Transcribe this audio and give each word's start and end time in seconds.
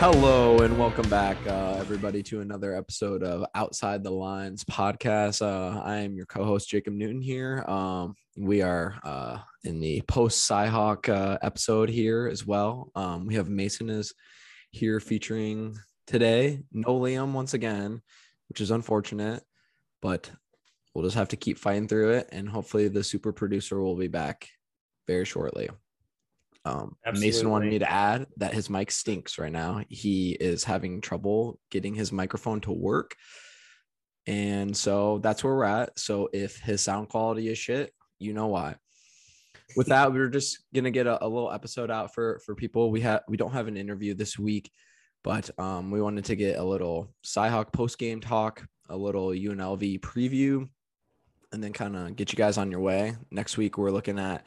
Hello 0.00 0.60
and 0.60 0.78
welcome 0.78 1.06
back, 1.10 1.36
uh, 1.46 1.76
everybody, 1.78 2.22
to 2.22 2.40
another 2.40 2.74
episode 2.74 3.22
of 3.22 3.44
Outside 3.54 4.02
the 4.02 4.10
Lines 4.10 4.64
podcast. 4.64 5.42
Uh, 5.42 5.78
I 5.78 5.96
am 5.96 6.16
your 6.16 6.24
co-host 6.24 6.70
Jacob 6.70 6.94
Newton 6.94 7.20
here. 7.20 7.62
Um, 7.68 8.14
we 8.34 8.62
are 8.62 8.98
uh, 9.04 9.40
in 9.64 9.78
the 9.78 10.00
post 10.08 10.48
Cyhawk 10.48 11.10
uh, 11.10 11.36
episode 11.42 11.90
here 11.90 12.26
as 12.26 12.46
well. 12.46 12.90
Um, 12.94 13.26
we 13.26 13.34
have 13.34 13.50
Mason 13.50 13.90
is 13.90 14.14
here 14.70 15.00
featuring 15.00 15.76
today. 16.06 16.62
No 16.72 16.98
Liam 16.98 17.32
once 17.32 17.52
again, 17.52 18.00
which 18.48 18.62
is 18.62 18.70
unfortunate, 18.70 19.42
but 20.00 20.30
we'll 20.94 21.04
just 21.04 21.16
have 21.16 21.28
to 21.28 21.36
keep 21.36 21.58
fighting 21.58 21.88
through 21.88 22.12
it, 22.12 22.28
and 22.32 22.48
hopefully 22.48 22.88
the 22.88 23.04
super 23.04 23.32
producer 23.34 23.78
will 23.78 23.96
be 23.96 24.08
back 24.08 24.48
very 25.06 25.26
shortly. 25.26 25.68
Um, 26.64 26.96
Mason 27.14 27.48
wanted 27.48 27.70
me 27.70 27.78
to 27.78 27.90
add 27.90 28.26
that 28.36 28.52
his 28.52 28.68
mic 28.68 28.90
stinks 28.90 29.38
right 29.38 29.52
now. 29.52 29.82
He 29.88 30.32
is 30.32 30.64
having 30.64 31.00
trouble 31.00 31.58
getting 31.70 31.94
his 31.94 32.12
microphone 32.12 32.60
to 32.62 32.72
work. 32.72 33.16
And 34.26 34.76
so 34.76 35.18
that's 35.18 35.42
where 35.42 35.54
we're 35.54 35.64
at. 35.64 35.98
So 35.98 36.28
if 36.32 36.58
his 36.58 36.82
sound 36.82 37.08
quality 37.08 37.48
is 37.48 37.58
shit, 37.58 37.94
you 38.18 38.34
know 38.34 38.48
why. 38.48 38.76
With 39.76 39.86
that, 39.88 40.12
we 40.12 40.20
are 40.20 40.28
just 40.28 40.58
gonna 40.74 40.90
get 40.90 41.06
a, 41.06 41.24
a 41.24 41.26
little 41.26 41.50
episode 41.50 41.90
out 41.90 42.14
for 42.14 42.40
for 42.44 42.54
people. 42.54 42.90
We 42.90 43.00
have 43.00 43.22
we 43.26 43.36
don't 43.36 43.52
have 43.52 43.66
an 43.68 43.76
interview 43.76 44.14
this 44.14 44.38
week, 44.38 44.70
but 45.24 45.50
um 45.58 45.90
we 45.90 46.02
wanted 46.02 46.26
to 46.26 46.36
get 46.36 46.58
a 46.58 46.64
little 46.64 47.14
Cyhawk 47.24 47.72
post 47.72 47.98
game 47.98 48.20
talk, 48.20 48.66
a 48.90 48.96
little 48.96 49.28
UNLV 49.28 50.00
preview, 50.00 50.68
and 51.52 51.64
then 51.64 51.72
kind 51.72 51.96
of 51.96 52.14
get 52.16 52.32
you 52.32 52.36
guys 52.36 52.58
on 52.58 52.70
your 52.70 52.80
way. 52.80 53.16
Next 53.30 53.56
week 53.56 53.78
we're 53.78 53.90
looking 53.90 54.18
at 54.18 54.46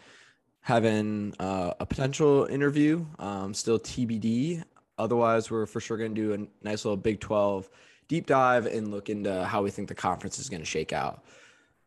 having 0.64 1.34
uh, 1.40 1.74
a 1.80 1.86
potential 1.86 2.46
interview, 2.46 3.06
um, 3.20 3.54
still 3.54 3.78
TBD. 3.78 4.64
Otherwise, 4.98 5.52
we're 5.52 5.66
for 5.66 5.80
sure 5.80 5.98
going 5.98 6.16
to 6.16 6.22
do 6.22 6.34
a 6.34 6.66
nice 6.66 6.86
little 6.86 6.98
Big 6.98 7.20
12 7.20 7.70
deep 8.08 8.26
dive 8.26 8.66
and 8.66 8.90
look 8.90 9.10
into 9.10 9.44
how 9.44 9.62
we 9.62 9.70
think 9.70 9.88
the 9.88 9.96
conference 9.96 10.40
is 10.40 10.50
going 10.50 10.62
to 10.62 10.66
shake 10.66 10.94
out. 10.94 11.24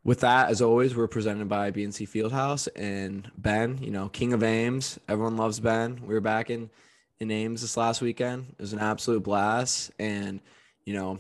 With 0.04 0.20
that, 0.20 0.50
as 0.50 0.62
always, 0.62 0.94
we're 0.94 1.08
presented 1.08 1.48
by 1.48 1.72
BNC 1.72 2.08
Fieldhouse 2.08 2.68
and 2.76 3.30
Ben, 3.38 3.78
you 3.82 3.90
know, 3.90 4.08
King 4.08 4.32
of 4.32 4.42
Ames. 4.42 5.00
Everyone 5.08 5.36
loves 5.36 5.58
Ben. 5.58 6.00
We 6.06 6.14
were 6.14 6.20
back 6.20 6.50
in, 6.50 6.70
in 7.18 7.30
Ames 7.30 7.62
this 7.62 7.76
last 7.76 8.02
weekend. 8.02 8.46
It 8.50 8.60
was 8.60 8.72
an 8.72 8.78
absolute 8.78 9.24
blast. 9.24 9.90
And, 9.98 10.40
you 10.84 10.94
know, 10.94 11.18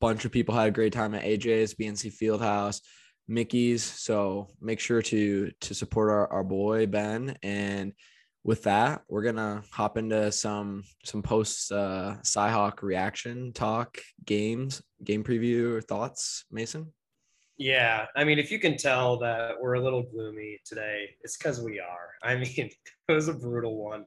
bunch 0.00 0.24
of 0.24 0.32
people 0.32 0.54
had 0.54 0.68
a 0.68 0.70
great 0.70 0.92
time 0.92 1.14
at 1.14 1.24
AJ's, 1.24 1.74
BNC 1.74 2.12
Fieldhouse. 2.12 2.80
Mickey's. 3.28 3.82
So 3.82 4.48
make 4.60 4.80
sure 4.80 5.02
to 5.02 5.50
to 5.60 5.74
support 5.74 6.10
our, 6.10 6.32
our 6.32 6.44
boy 6.44 6.86
Ben. 6.86 7.36
And 7.42 7.92
with 8.42 8.64
that, 8.64 9.02
we're 9.08 9.22
gonna 9.22 9.62
hop 9.70 9.96
into 9.96 10.30
some 10.30 10.84
some 11.04 11.22
post 11.22 11.72
uh 11.72 12.16
Cyhawk 12.22 12.82
reaction 12.82 13.52
talk 13.52 13.98
games, 14.24 14.82
game 15.02 15.24
preview 15.24 15.72
or 15.72 15.80
thoughts, 15.80 16.44
Mason. 16.50 16.92
Yeah, 17.56 18.06
I 18.16 18.24
mean, 18.24 18.38
if 18.38 18.50
you 18.50 18.58
can 18.58 18.76
tell 18.76 19.16
that 19.18 19.54
we're 19.60 19.74
a 19.74 19.80
little 19.80 20.02
gloomy 20.02 20.58
today, 20.64 21.10
it's 21.22 21.36
because 21.36 21.62
we 21.62 21.78
are. 21.80 22.10
I 22.22 22.34
mean, 22.36 22.70
it 23.08 23.12
was 23.12 23.28
a 23.28 23.34
brutal 23.34 23.76
one, 23.76 24.04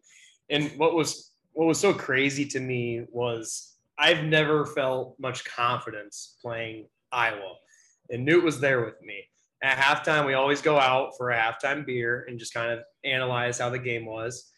and 0.50 0.72
what 0.78 0.94
was 0.94 1.32
what 1.54 1.68
was 1.68 1.80
so 1.80 1.94
crazy 1.94 2.46
to 2.46 2.60
me 2.60 3.04
was 3.10 3.78
I've 3.98 4.24
never 4.24 4.66
felt 4.66 5.16
much 5.20 5.44
confidence 5.44 6.38
playing 6.42 6.88
Iowa, 7.12 7.56
and 8.10 8.26
Newt 8.26 8.44
was 8.44 8.60
there 8.60 8.84
with 8.84 9.02
me. 9.02 9.24
At 9.64 9.78
halftime, 9.78 10.26
we 10.26 10.34
always 10.34 10.62
go 10.62 10.78
out 10.78 11.18
for 11.18 11.32
a 11.32 11.38
halftime 11.38 11.86
beer 11.86 12.26
and 12.28 12.38
just 12.38 12.54
kind 12.54 12.72
of 12.72 12.80
analyze 13.04 13.58
how 13.58 13.70
the 13.70 13.80
game 13.80 14.06
was. 14.06 14.52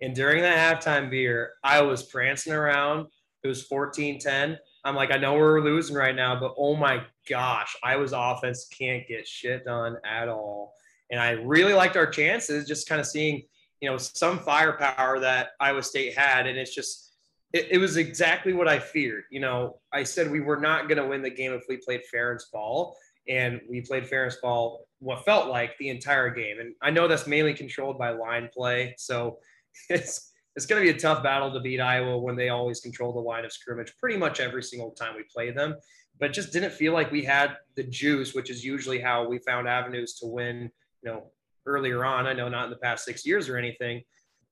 And 0.00 0.14
during 0.14 0.42
that 0.42 0.82
halftime 0.82 1.10
beer, 1.10 1.52
I 1.62 1.80
was 1.82 2.02
prancing 2.02 2.52
around. 2.52 3.06
It 3.42 3.48
was 3.48 3.62
14 3.62 4.18
10. 4.18 4.58
I'm 4.84 4.94
like, 4.94 5.10
I 5.10 5.16
know 5.16 5.34
we're 5.34 5.62
losing 5.62 5.96
right 5.96 6.14
now, 6.14 6.38
but 6.38 6.54
oh 6.58 6.76
my 6.76 7.02
gosh, 7.28 7.74
Iowa's 7.82 8.12
offense 8.14 8.66
can't 8.66 9.06
get 9.08 9.26
shit 9.26 9.64
done 9.64 9.96
at 10.04 10.28
all. 10.28 10.74
And 11.10 11.20
I 11.20 11.30
really 11.30 11.72
liked 11.72 11.96
our 11.96 12.06
chances, 12.06 12.66
just 12.66 12.88
kind 12.88 13.00
of 13.00 13.06
seeing, 13.06 13.42
you 13.80 13.90
know, 13.90 13.96
some 13.96 14.38
firepower 14.38 15.20
that 15.20 15.50
Iowa 15.58 15.82
State 15.82 16.16
had. 16.16 16.46
And 16.46 16.58
it's 16.58 16.74
just, 16.74 17.13
it, 17.54 17.68
it 17.70 17.78
was 17.78 17.96
exactly 17.96 18.52
what 18.52 18.68
I 18.68 18.80
feared. 18.80 19.24
You 19.30 19.40
know, 19.40 19.78
I 19.92 20.02
said 20.02 20.30
we 20.30 20.40
were 20.40 20.58
not 20.58 20.88
going 20.88 20.98
to 20.98 21.06
win 21.06 21.22
the 21.22 21.30
game 21.30 21.52
if 21.52 21.62
we 21.68 21.78
played 21.78 22.02
Ferentz 22.12 22.50
ball. 22.52 22.96
And 23.26 23.62
we 23.70 23.80
played 23.80 24.04
Ferentz 24.04 24.34
ball 24.42 24.86
what 24.98 25.24
felt 25.24 25.48
like 25.48 25.78
the 25.78 25.88
entire 25.88 26.28
game. 26.28 26.58
And 26.60 26.74
I 26.82 26.90
know 26.90 27.08
that's 27.08 27.26
mainly 27.26 27.54
controlled 27.54 27.96
by 27.96 28.10
line 28.10 28.50
play. 28.52 28.94
So 28.98 29.38
it's, 29.88 30.32
it's 30.56 30.66
going 30.66 30.84
to 30.84 30.92
be 30.92 30.96
a 30.96 31.00
tough 31.00 31.22
battle 31.22 31.52
to 31.52 31.60
beat 31.60 31.80
Iowa 31.80 32.18
when 32.18 32.36
they 32.36 32.48
always 32.50 32.80
control 32.80 33.12
the 33.12 33.20
line 33.20 33.44
of 33.44 33.52
scrimmage 33.52 33.94
pretty 33.98 34.18
much 34.18 34.40
every 34.40 34.62
single 34.62 34.90
time 34.90 35.14
we 35.16 35.24
play 35.32 35.50
them. 35.52 35.76
But 36.20 36.32
just 36.32 36.52
didn't 36.52 36.72
feel 36.72 36.92
like 36.92 37.10
we 37.10 37.24
had 37.24 37.56
the 37.76 37.84
juice, 37.84 38.34
which 38.34 38.50
is 38.50 38.64
usually 38.64 39.00
how 39.00 39.26
we 39.26 39.38
found 39.38 39.68
avenues 39.68 40.14
to 40.14 40.26
win, 40.26 40.70
you 41.02 41.10
know, 41.10 41.30
earlier 41.66 42.04
on. 42.04 42.26
I 42.26 42.34
know 42.34 42.48
not 42.48 42.64
in 42.64 42.70
the 42.70 42.76
past 42.76 43.04
six 43.04 43.24
years 43.24 43.48
or 43.48 43.56
anything, 43.56 44.02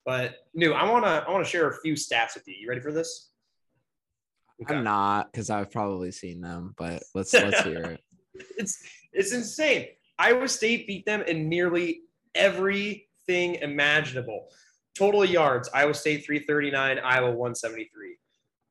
but 0.04 0.36
Newt. 0.54 0.74
I 0.74 0.88
want 0.90 1.04
to 1.04 1.24
I 1.26 1.30
want 1.30 1.44
to 1.44 1.50
share 1.50 1.68
a 1.68 1.80
few 1.80 1.94
stats 1.94 2.34
with 2.34 2.46
you. 2.46 2.54
You 2.58 2.68
ready 2.68 2.80
for 2.80 2.92
this? 2.92 3.30
I'm 4.68 4.84
not 4.84 5.32
because 5.32 5.50
I've 5.50 5.70
probably 5.70 6.12
seen 6.12 6.40
them, 6.40 6.74
but 6.76 7.02
let's 7.14 7.32
let's 7.32 7.60
hear 7.64 7.82
it. 7.82 8.00
It's 8.56 8.82
it's 9.12 9.32
insane. 9.32 9.88
Iowa 10.18 10.48
State 10.48 10.86
beat 10.86 11.04
them 11.06 11.22
in 11.22 11.48
nearly 11.48 12.02
everything 12.34 13.56
imaginable. 13.56 14.48
Total 14.96 15.24
yards, 15.24 15.70
Iowa 15.74 15.94
State 15.94 16.24
339, 16.24 16.98
Iowa 16.98 17.30
173. 17.30 18.16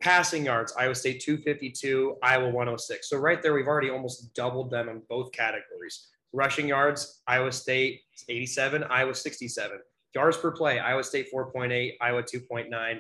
Passing 0.02 0.46
yards, 0.46 0.74
Iowa 0.78 0.96
State 0.96 1.22
252, 1.22 2.18
Iowa 2.24 2.46
106. 2.50 3.10
So 3.10 3.18
right 3.18 3.42
there, 3.42 3.54
we've 3.54 3.68
already 3.68 3.90
almost 3.90 4.34
doubled 4.34 4.72
them 4.72 4.90
in 4.90 5.02
both 5.10 5.32
categories. 5.32 6.10
Rushing 6.34 6.68
yards, 6.68 7.22
Iowa 7.28 7.52
State 7.52 8.02
87, 8.30 8.84
Iowa 8.84 9.14
67. 9.14 9.80
Yards 10.14 10.38
per 10.38 10.52
play, 10.52 10.80
Iowa 10.80 11.04
State 11.04 11.28
4.8, 11.34 11.94
Iowa 12.02 12.24
2.9. 12.24 13.00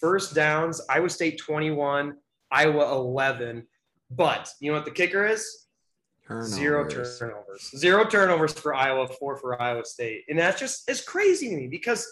First 0.00 0.34
downs, 0.34 0.80
Iowa 0.88 1.10
State 1.10 1.38
21, 1.38 2.14
Iowa 2.50 2.94
11. 2.94 3.66
But 4.10 4.48
you 4.60 4.70
know 4.70 4.76
what 4.76 4.84
the 4.84 4.90
kicker 4.90 5.26
is? 5.26 5.66
Turnovers. 6.26 6.54
Zero 6.54 6.88
Turnovers. 6.88 7.70
Zero 7.76 8.04
turnovers 8.04 8.52
for 8.54 8.74
Iowa, 8.74 9.08
four 9.08 9.36
for 9.36 9.60
Iowa 9.60 9.84
State. 9.84 10.24
And 10.28 10.38
that's 10.38 10.58
just 10.58 10.88
it's 10.88 11.02
crazy 11.02 11.50
to 11.50 11.56
me 11.56 11.66
because 11.66 12.06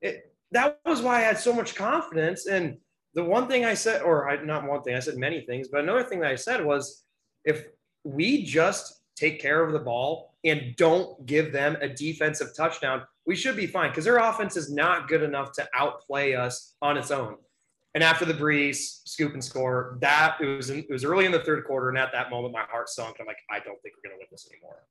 it, 0.00 0.32
that 0.50 0.80
was 0.84 1.00
why 1.00 1.18
I 1.18 1.20
had 1.20 1.38
so 1.38 1.52
much 1.52 1.74
confidence. 1.74 2.46
And 2.46 2.78
the 3.14 3.22
one 3.22 3.46
thing 3.46 3.64
I 3.64 3.74
said, 3.74 4.02
or 4.02 4.28
I, 4.28 4.42
not 4.42 4.66
one 4.66 4.82
thing, 4.82 4.96
I 4.96 5.00
said 5.00 5.16
many 5.16 5.42
things, 5.42 5.68
but 5.68 5.80
another 5.80 6.02
thing 6.02 6.20
that 6.20 6.30
I 6.30 6.36
said 6.36 6.64
was 6.64 7.04
if 7.44 7.66
we 8.04 8.44
just 8.44 9.02
take 9.16 9.40
care 9.40 9.62
of 9.62 9.72
the 9.72 9.78
ball 9.78 10.31
and 10.44 10.74
don't 10.76 11.24
give 11.26 11.52
them 11.52 11.76
a 11.80 11.88
defensive 11.88 12.48
touchdown, 12.56 13.02
we 13.26 13.36
should 13.36 13.56
be 13.56 13.66
fine 13.66 13.90
because 13.90 14.04
their 14.04 14.18
offense 14.18 14.56
is 14.56 14.72
not 14.72 15.08
good 15.08 15.22
enough 15.22 15.52
to 15.52 15.68
outplay 15.74 16.34
us 16.34 16.74
on 16.82 16.96
its 16.96 17.10
own. 17.10 17.36
And 17.94 18.02
after 18.02 18.24
the 18.24 18.34
Breece, 18.34 19.06
scoop 19.06 19.34
and 19.34 19.44
score, 19.44 19.98
that 20.00 20.36
it 20.40 20.46
was 20.46 20.70
in, 20.70 20.78
it 20.78 20.90
was 20.90 21.04
early 21.04 21.26
in 21.26 21.32
the 21.32 21.44
third 21.44 21.64
quarter, 21.64 21.90
and 21.90 21.98
at 21.98 22.10
that 22.12 22.30
moment, 22.30 22.54
my 22.54 22.64
heart 22.70 22.88
sunk. 22.88 23.16
I'm 23.20 23.26
like, 23.26 23.36
I 23.50 23.58
don't 23.58 23.80
think 23.82 23.94
we're 23.96 24.10
gonna 24.10 24.18
win 24.18 24.28
this 24.30 24.48
anymore. 24.50 24.86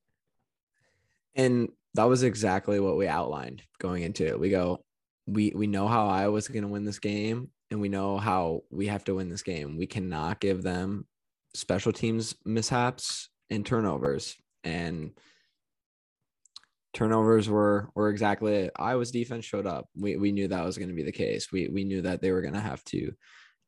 And 1.36 1.70
that 1.96 2.04
was 2.04 2.24
exactly 2.24 2.80
what 2.80 2.98
we 2.98 3.08
outlined 3.08 3.64
going 3.80 4.04
into 4.04 4.26
it. 4.26 4.40
We 4.40 4.50
go, 4.50 4.84
we 5.28 5.52
we 5.56 5.68
know 5.68 5.88
how 5.88 6.08
Iowa's 6.08 6.48
going 6.48 6.64
to 6.64 6.68
win 6.68 6.86
this 6.86 7.00
game, 7.00 7.50
and 7.70 7.82
we 7.82 7.90
know 7.90 8.18
how 8.18 8.62
we 8.70 8.88
have 8.88 9.04
to 9.06 9.16
win 9.16 9.30
this 9.30 9.44
game. 9.44 9.78
We 9.78 9.88
cannot 9.88 10.40
give 10.40 10.64
them 10.64 11.06
special 11.54 11.92
teams 11.92 12.36
mishaps 12.46 13.30
and 13.50 13.66
turnovers. 13.66 14.38
And 14.64 15.12
turnovers 16.94 17.50
were 17.50 17.90
were 17.96 18.10
exactly 18.10 18.54
it. 18.56 18.72
Iowa's 18.78 19.12
defense 19.12 19.46
showed 19.46 19.66
up. 19.68 19.88
We 19.96 20.18
we 20.18 20.32
knew 20.32 20.48
that 20.50 20.66
was 20.66 20.78
going 20.78 20.90
to 20.90 20.96
be 20.96 21.04
the 21.04 21.12
case. 21.12 21.52
We 21.52 21.68
we 21.70 21.84
knew 21.84 22.02
that 22.04 22.22
they 22.22 22.32
were 22.32 22.42
going 22.42 22.54
to 22.54 22.60
have 22.60 22.84
to 22.86 23.12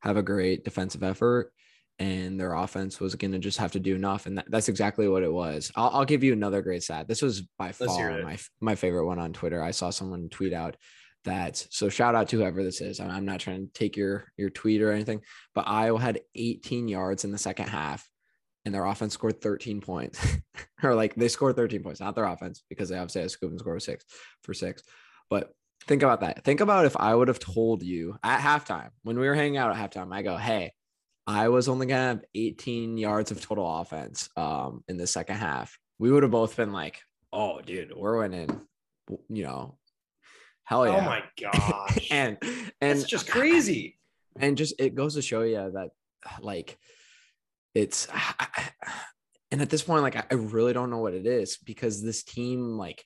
have 0.02 0.16
a 0.16 0.22
great 0.22 0.64
defensive 0.64 1.02
effort 1.02 1.50
and 1.98 2.38
their 2.38 2.54
offense 2.54 2.98
was 3.00 3.14
going 3.14 3.32
to 3.32 3.38
just 3.38 3.58
have 3.58 3.72
to 3.72 3.80
do 3.80 3.94
enough 3.94 4.26
and 4.26 4.36
that, 4.36 4.44
that's 4.50 4.68
exactly 4.68 5.08
what 5.08 5.22
it 5.22 5.32
was. 5.32 5.70
I'll, 5.76 5.90
I'll 5.90 6.04
give 6.04 6.24
you 6.24 6.32
another 6.32 6.60
great 6.60 6.82
stat. 6.82 7.06
This 7.08 7.22
was 7.22 7.42
by 7.58 7.72
far 7.72 7.86
my 8.24 8.38
my 8.60 8.74
favorite 8.74 9.06
one 9.06 9.18
on 9.18 9.32
Twitter. 9.32 9.62
I 9.62 9.70
saw 9.70 9.90
someone 9.90 10.28
tweet 10.28 10.52
out 10.52 10.76
that 11.24 11.56
so 11.70 11.88
shout 11.88 12.14
out 12.14 12.28
to 12.28 12.38
whoever 12.38 12.62
this 12.62 12.80
is. 12.82 13.00
I'm- 13.00 13.10
I'm 13.10 13.24
not 13.24 13.40
trying 13.40 13.66
to 13.66 13.72
take 13.72 13.96
your 13.96 14.26
your 14.36 14.50
tweet 14.50 14.82
or 14.82 14.92
anything, 14.92 15.22
but 15.54 15.66
Iowa 15.68 15.98
had 16.00 16.20
18 16.34 16.88
yards 16.88 17.24
in 17.24 17.32
the 17.32 17.38
second 17.38 17.68
half 17.68 18.06
and 18.64 18.74
their 18.74 18.84
offense 18.84 19.14
scored 19.14 19.40
13 19.40 19.80
points. 19.80 20.24
or 20.82 20.94
like 20.94 21.14
they 21.14 21.28
scored 21.28 21.56
13 21.56 21.82
points, 21.82 22.00
not 22.00 22.14
their 22.14 22.24
offense, 22.24 22.62
because 22.68 22.88
they 22.88 22.96
obviously 22.96 23.20
had 23.20 23.26
a 23.26 23.30
scoop 23.30 23.50
and 23.50 23.60
score 23.60 23.78
six 23.80 24.04
for 24.42 24.54
six. 24.54 24.82
But 25.30 25.52
think 25.86 26.02
about 26.02 26.20
that. 26.20 26.44
Think 26.44 26.60
about 26.60 26.86
if 26.86 26.96
I 26.96 27.14
would 27.14 27.28
have 27.28 27.38
told 27.38 27.82
you 27.82 28.18
at 28.22 28.40
halftime 28.40 28.90
when 29.02 29.18
we 29.18 29.26
were 29.26 29.34
hanging 29.34 29.56
out 29.56 29.74
at 29.74 29.90
halftime, 29.90 30.14
I 30.14 30.22
go, 30.22 30.36
hey, 30.36 30.72
I 31.26 31.48
was 31.48 31.68
only 31.68 31.86
gonna 31.86 32.00
have 32.00 32.24
18 32.34 32.98
yards 32.98 33.30
of 33.30 33.40
total 33.40 33.80
offense 33.80 34.28
um 34.36 34.84
in 34.88 34.96
the 34.96 35.06
second 35.06 35.36
half. 35.36 35.78
We 35.98 36.10
would 36.10 36.22
have 36.22 36.32
both 36.32 36.56
been 36.56 36.72
like, 36.72 37.00
oh 37.32 37.60
dude, 37.60 37.92
we're 37.96 38.18
winning, 38.18 38.60
you 39.28 39.44
know, 39.44 39.78
hell 40.64 40.86
yeah. 40.86 40.96
Oh 40.96 41.00
my 41.00 41.22
gosh. 41.40 41.98
and 42.10 42.38
and 42.80 42.98
It's 42.98 43.04
just 43.04 43.30
crazy. 43.30 43.98
And 44.36 44.56
just 44.56 44.74
it 44.78 44.94
goes 44.94 45.14
to 45.14 45.22
show 45.22 45.42
you 45.42 45.70
that 45.74 45.90
like 46.40 46.78
it's 47.74 48.08
and 49.50 49.60
at 49.60 49.70
this 49.70 49.82
point, 49.82 50.02
like 50.02 50.16
I 50.16 50.34
really 50.34 50.72
don't 50.72 50.90
know 50.90 50.98
what 50.98 51.14
it 51.14 51.26
is 51.26 51.58
because 51.58 52.02
this 52.02 52.22
team, 52.24 52.76
like 52.76 53.04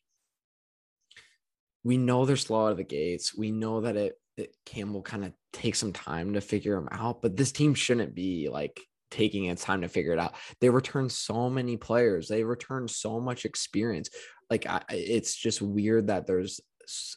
we 1.85 1.97
know 1.97 2.25
they're 2.25 2.37
slow 2.37 2.67
out 2.67 2.73
of 2.73 2.77
the 2.77 2.85
gates. 2.85 3.37
We 3.37 3.51
know 3.51 3.83
that 3.83 3.97
it, 3.97 4.15
it 4.37 4.55
Campbell 4.65 5.03
kind 5.03 5.25
of 5.25 5.33
takes 5.53 5.79
some 5.79 5.93
time 5.93 6.35
to 6.35 6.41
figure 6.41 6.75
them 6.75 6.89
out, 6.91 7.23
but 7.23 7.37
this 7.37 7.53
team 7.53 7.75
shouldn't 7.75 8.15
be 8.15 8.49
like 8.51 8.81
taking 9.11 9.47
its 9.47 9.65
time 9.65 9.83
to 9.83 9.89
figure 9.89 10.13
it 10.13 10.19
out. 10.19 10.35
They 10.61 10.71
return 10.71 11.09
so 11.09 11.49
many 11.49 11.77
players. 11.77 12.29
They 12.29 12.45
return 12.45 12.89
so 12.89 13.21
much 13.21 13.45
experience. 13.45 14.11
Like 14.51 14.67
I, 14.67 14.83
it's 14.91 15.35
just 15.35 15.63
weird 15.63 16.09
that 16.09 16.27
there's 16.27 16.61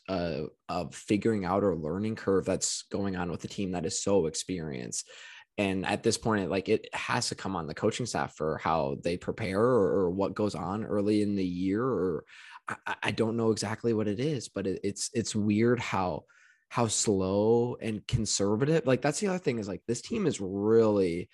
a, 0.10 0.46
a 0.70 0.92
figuring 0.92 1.46
out 1.46 1.64
or 1.64 1.76
learning 1.76 2.16
curve 2.16 2.46
that's 2.46 2.84
going 2.92 3.16
on 3.16 3.32
with 3.32 3.44
a 3.44 3.48
team 3.48 3.72
that 3.72 3.86
is 3.86 4.04
so 4.04 4.26
experienced. 4.26 5.10
And 5.58 5.86
at 5.86 6.04
this 6.04 6.18
point, 6.18 6.50
like 6.50 6.70
it 6.70 6.88
has 6.94 7.30
to 7.30 7.36
come 7.36 7.56
on 7.56 7.68
the 7.68 7.74
coaching 7.74 8.06
staff 8.06 8.36
for 8.36 8.58
how 8.58 8.98
they 9.04 9.18
prepare 9.18 9.62
or, 9.62 9.90
or 10.00 10.10
what 10.10 10.34
goes 10.34 10.56
on 10.56 10.86
early 10.86 11.22
in 11.22 11.36
the 11.36 11.46
year. 11.46 11.84
Or 11.84 12.24
I, 12.68 12.96
I 13.04 13.12
don't 13.12 13.38
know 13.38 13.52
exactly 13.52 13.94
what 13.94 14.08
it 14.08 14.20
is, 14.20 14.50
but 14.50 14.66
it, 14.66 14.80
it's 14.84 15.10
it's 15.14 15.36
weird 15.36 15.80
how 15.80 16.24
how 16.70 16.88
slow 16.88 17.76
and 17.82 18.06
conservative. 18.08 18.86
Like 18.86 19.02
that's 19.02 19.20
the 19.20 19.28
other 19.28 19.40
thing 19.40 19.60
is 19.60 19.68
like 19.68 19.82
this 19.88 20.02
team 20.02 20.26
is 20.26 20.40
really 20.40 21.30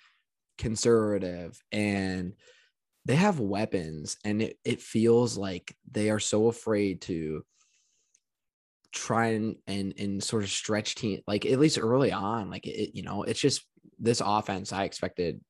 conservative 0.58 1.62
and 1.70 2.32
they 3.04 3.14
have 3.14 3.40
weapons 3.40 4.16
and 4.24 4.42
it, 4.42 4.58
it 4.64 4.82
feels 4.82 5.38
like 5.38 5.74
they 5.90 6.10
are 6.10 6.18
so 6.18 6.48
afraid 6.48 7.00
to 7.02 7.42
try 8.92 9.28
and, 9.28 9.56
and 9.66 9.94
and 9.98 10.22
sort 10.22 10.42
of 10.42 10.50
stretch 10.50 10.94
team 10.94 11.20
like 11.26 11.46
at 11.46 11.58
least 11.58 11.78
early 11.80 12.10
on 12.10 12.50
like 12.50 12.66
it 12.66 12.94
you 12.94 13.02
know 13.02 13.22
it's 13.22 13.40
just 13.40 13.64
this 13.98 14.22
offense 14.24 14.72
i 14.72 14.84
expected 14.84 15.40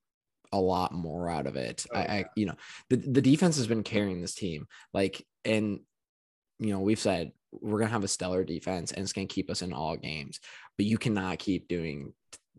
a 0.53 0.61
lot 0.61 0.93
more 0.93 1.29
out 1.29 1.47
of 1.47 1.57
it. 1.57 1.85
Oh, 1.93 1.99
I, 1.99 2.01
I 2.01 2.25
you 2.35 2.47
know 2.47 2.55
the, 2.89 2.97
the 2.97 3.23
defense 3.23 3.57
has 3.57 3.67
been 3.67 3.83
carrying 3.83 4.21
this 4.21 4.35
team 4.35 4.67
like 4.93 5.25
and 5.45 5.81
you 6.59 6.71
know 6.71 6.81
we've 6.81 6.99
said 6.99 7.33
we're 7.53 7.79
gonna 7.79 7.91
have 7.91 8.05
a 8.05 8.09
stellar 8.09 8.45
defense 8.45 8.93
and 8.93 9.03
it's 9.03 9.13
gonna 9.13 9.27
keep 9.27 9.51
us 9.51 9.63
in 9.63 9.73
all 9.73 9.97
games 9.97 10.41
but 10.77 10.87
you 10.87 10.99
cannot 10.99 11.39
keep 11.39 11.69
doing 11.69 12.13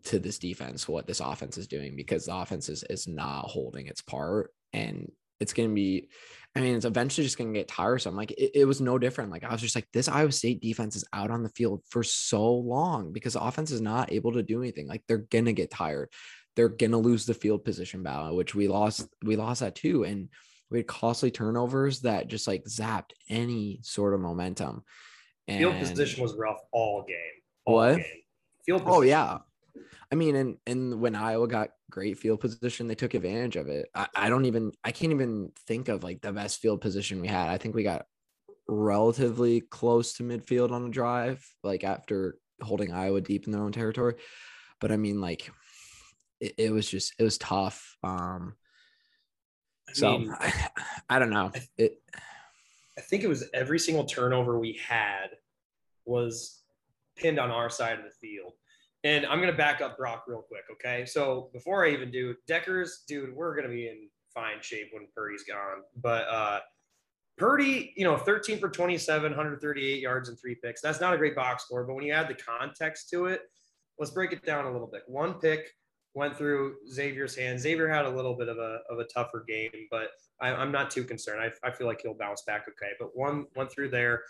to 0.04 0.18
this 0.18 0.38
defense 0.38 0.88
what 0.88 1.06
this 1.06 1.20
offense 1.20 1.58
is 1.58 1.66
doing 1.66 1.94
because 1.94 2.26
the 2.26 2.34
offense 2.34 2.68
is, 2.68 2.84
is 2.88 3.06
not 3.06 3.44
holding 3.44 3.86
its 3.86 4.00
part 4.00 4.50
and 4.72 5.10
it's 5.40 5.52
going 5.52 5.68
to 5.68 5.74
be 5.74 6.08
i 6.56 6.60
mean 6.60 6.74
it's 6.74 6.84
eventually 6.84 7.24
just 7.24 7.38
going 7.38 7.52
to 7.52 7.58
get 7.58 7.68
tiresome 7.68 8.16
like 8.16 8.30
it, 8.32 8.50
it, 8.54 8.64
was 8.64 8.80
no 8.80 8.98
different 8.98 9.30
like 9.30 9.44
i 9.44 9.52
was 9.52 9.60
just 9.60 9.74
like 9.74 9.86
this 9.92 10.08
iowa 10.08 10.32
state 10.32 10.60
defense 10.60 10.96
is 10.96 11.04
out 11.12 11.30
on 11.30 11.42
the 11.42 11.48
field 11.50 11.82
for 11.88 12.02
so 12.02 12.52
long 12.52 13.12
because 13.12 13.34
the 13.34 13.42
offense 13.42 13.70
is 13.70 13.80
not 13.80 14.12
able 14.12 14.32
to 14.32 14.42
do 14.42 14.60
anything 14.60 14.86
like 14.86 15.02
they're 15.06 15.18
going 15.18 15.44
to 15.44 15.52
get 15.52 15.70
tired 15.70 16.08
they're 16.56 16.68
going 16.68 16.90
to 16.90 16.98
lose 16.98 17.26
the 17.26 17.34
field 17.34 17.64
position 17.64 18.02
battle 18.02 18.36
which 18.36 18.54
we 18.54 18.68
lost 18.68 19.06
we 19.24 19.36
lost 19.36 19.60
that 19.60 19.74
too 19.74 20.04
and 20.04 20.28
we 20.70 20.78
had 20.78 20.86
costly 20.86 21.30
turnovers 21.30 22.00
that 22.00 22.28
just 22.28 22.46
like 22.46 22.64
zapped 22.64 23.10
any 23.28 23.80
sort 23.82 24.14
of 24.14 24.20
momentum 24.20 24.82
and 25.48 25.58
field 25.58 25.78
position 25.78 26.22
was 26.22 26.34
rough 26.36 26.58
all 26.72 27.04
game 27.06 27.16
all 27.64 27.74
what 27.74 27.96
game. 27.96 28.04
field 28.64 28.82
position. 28.82 28.98
oh 28.98 29.02
yeah 29.02 29.38
I 30.12 30.16
mean, 30.16 30.34
and 30.34 30.56
and 30.66 31.00
when 31.00 31.14
Iowa 31.14 31.46
got 31.46 31.70
great 31.90 32.18
field 32.18 32.40
position, 32.40 32.88
they 32.88 32.94
took 32.94 33.14
advantage 33.14 33.56
of 33.56 33.68
it. 33.68 33.88
I, 33.94 34.08
I 34.14 34.28
don't 34.28 34.44
even 34.44 34.72
I 34.82 34.90
can't 34.90 35.12
even 35.12 35.52
think 35.66 35.88
of 35.88 36.02
like 36.02 36.20
the 36.20 36.32
best 36.32 36.60
field 36.60 36.80
position 36.80 37.20
we 37.20 37.28
had. 37.28 37.48
I 37.48 37.58
think 37.58 37.74
we 37.74 37.84
got 37.84 38.06
relatively 38.66 39.60
close 39.60 40.14
to 40.14 40.22
midfield 40.22 40.72
on 40.72 40.86
a 40.86 40.90
drive, 40.90 41.46
like 41.62 41.84
after 41.84 42.38
holding 42.60 42.92
Iowa 42.92 43.20
deep 43.20 43.46
in 43.46 43.52
their 43.52 43.62
own 43.62 43.72
territory. 43.72 44.14
But 44.80 44.90
I 44.90 44.96
mean, 44.96 45.20
like 45.20 45.50
it, 46.40 46.54
it 46.58 46.72
was 46.72 46.88
just 46.88 47.14
it 47.18 47.22
was 47.22 47.38
tough. 47.38 47.96
Um 48.02 48.56
I 49.88 49.92
so 49.92 50.18
mean, 50.18 50.34
I, 50.38 50.68
I, 51.10 51.18
don't 51.18 51.30
know. 51.30 51.52
It 51.76 52.02
I 52.98 53.00
think 53.00 53.22
it 53.22 53.28
was 53.28 53.48
every 53.54 53.78
single 53.78 54.04
turnover 54.04 54.58
we 54.58 54.78
had 54.84 55.28
was 56.04 56.60
pinned 57.16 57.38
on 57.38 57.50
our 57.50 57.70
side 57.70 57.98
of 57.98 58.04
the 58.04 58.10
field. 58.10 58.54
And 59.02 59.24
I'm 59.26 59.38
to 59.50 59.56
back 59.56 59.80
up 59.80 59.96
Brock 59.96 60.24
real 60.26 60.42
quick. 60.42 60.64
Okay. 60.72 61.06
So 61.06 61.48
before 61.52 61.86
I 61.86 61.90
even 61.90 62.10
do 62.10 62.34
Dekkers, 62.48 63.06
dude, 63.08 63.34
we're 63.34 63.54
to 63.68 63.74
be 63.74 63.88
in 63.88 64.08
fine 64.34 64.60
shape 64.60 64.88
when 64.92 65.06
Purdy's 65.14 65.44
gone. 65.44 65.82
But 65.96 66.28
uh, 66.28 66.60
Purdy, 67.38 67.94
you 67.96 68.04
know, 68.04 68.18
13 68.18 68.58
for 68.58 68.68
27, 68.68 69.30
138 69.30 70.00
yards 70.00 70.28
and 70.28 70.38
three 70.38 70.56
picks. 70.62 70.82
That's 70.82 71.00
not 71.00 71.14
a 71.14 71.16
great 71.16 71.34
box 71.34 71.64
score. 71.64 71.84
But 71.84 71.94
when 71.94 72.04
you 72.04 72.12
add 72.12 72.28
the 72.28 72.34
context 72.34 73.08
to 73.10 73.26
it, 73.26 73.42
let's 73.98 74.10
break 74.10 74.32
it 74.32 74.44
down 74.44 74.66
a 74.66 74.72
little 74.72 74.86
bit. 74.86 75.02
One 75.06 75.34
pick 75.34 75.70
went 76.14 76.36
through 76.36 76.74
Xavier's 76.88 77.36
hands. 77.36 77.62
Xavier 77.62 77.88
had 77.88 78.04
a 78.04 78.10
little 78.10 78.34
bit 78.34 78.48
of 78.48 78.58
a, 78.58 78.80
of 78.90 78.98
a 78.98 79.04
tougher 79.04 79.44
game, 79.48 79.70
but 79.90 80.08
I, 80.40 80.50
am 80.50 80.72
not 80.72 80.90
too 80.90 81.04
concerned. 81.04 81.40
I, 81.40 81.66
I 81.66 81.70
feel 81.70 81.86
like 81.86 82.02
he'll 82.02 82.14
bounce 82.14 82.42
back 82.42 82.66
okay. 82.68 82.92
But 82.98 83.16
one 83.16 83.46
went 83.56 83.70
through 83.70 83.90
there. 83.90 84.24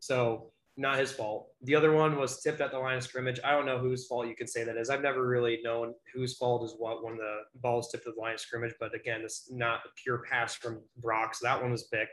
So 0.00 0.50
not 0.80 0.98
his 0.98 1.12
fault. 1.12 1.48
The 1.64 1.74
other 1.74 1.92
one 1.92 2.16
was 2.16 2.40
tipped 2.40 2.62
at 2.62 2.70
the 2.70 2.78
line 2.78 2.96
of 2.96 3.02
scrimmage. 3.02 3.38
I 3.44 3.50
don't 3.50 3.66
know 3.66 3.78
whose 3.78 4.06
fault 4.06 4.26
you 4.26 4.34
can 4.34 4.46
say 4.46 4.64
that 4.64 4.78
is. 4.78 4.88
I've 4.88 5.02
never 5.02 5.26
really 5.26 5.60
known 5.62 5.92
whose 6.14 6.38
fault 6.38 6.64
is 6.64 6.74
what 6.78 7.04
when 7.04 7.18
the 7.18 7.40
ball 7.56 7.80
is 7.80 7.88
tipped 7.88 8.06
at 8.06 8.14
the 8.14 8.20
line 8.20 8.32
of 8.32 8.40
scrimmage. 8.40 8.72
But 8.80 8.94
again, 8.94 9.20
it's 9.22 9.52
not 9.52 9.80
a 9.80 9.90
pure 10.02 10.22
pass 10.28 10.54
from 10.54 10.80
Brock. 10.96 11.34
So 11.34 11.46
that 11.46 11.60
one 11.60 11.70
was 11.70 11.82
picked. 11.84 12.12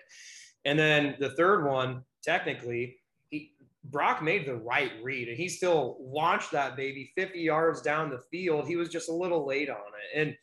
And 0.65 0.77
then 0.77 1.15
the 1.17 1.29
third 1.29 1.65
one, 1.65 2.03
technically, 2.21 2.97
he, 3.29 3.53
Brock 3.85 4.21
made 4.21 4.45
the 4.45 4.57
right 4.57 4.91
read 5.01 5.29
and 5.29 5.37
he 5.37 5.47
still 5.47 5.95
launched 6.01 6.51
that 6.51 6.75
baby 6.75 7.13
50 7.15 7.39
yards 7.39 7.81
down 7.81 8.09
the 8.09 8.19
field. 8.29 8.67
He 8.67 8.75
was 8.75 8.89
just 8.89 9.07
a 9.07 9.13
little 9.13 9.47
late 9.47 9.69
on 9.69 9.77
it. 9.77 10.19
And 10.19 10.35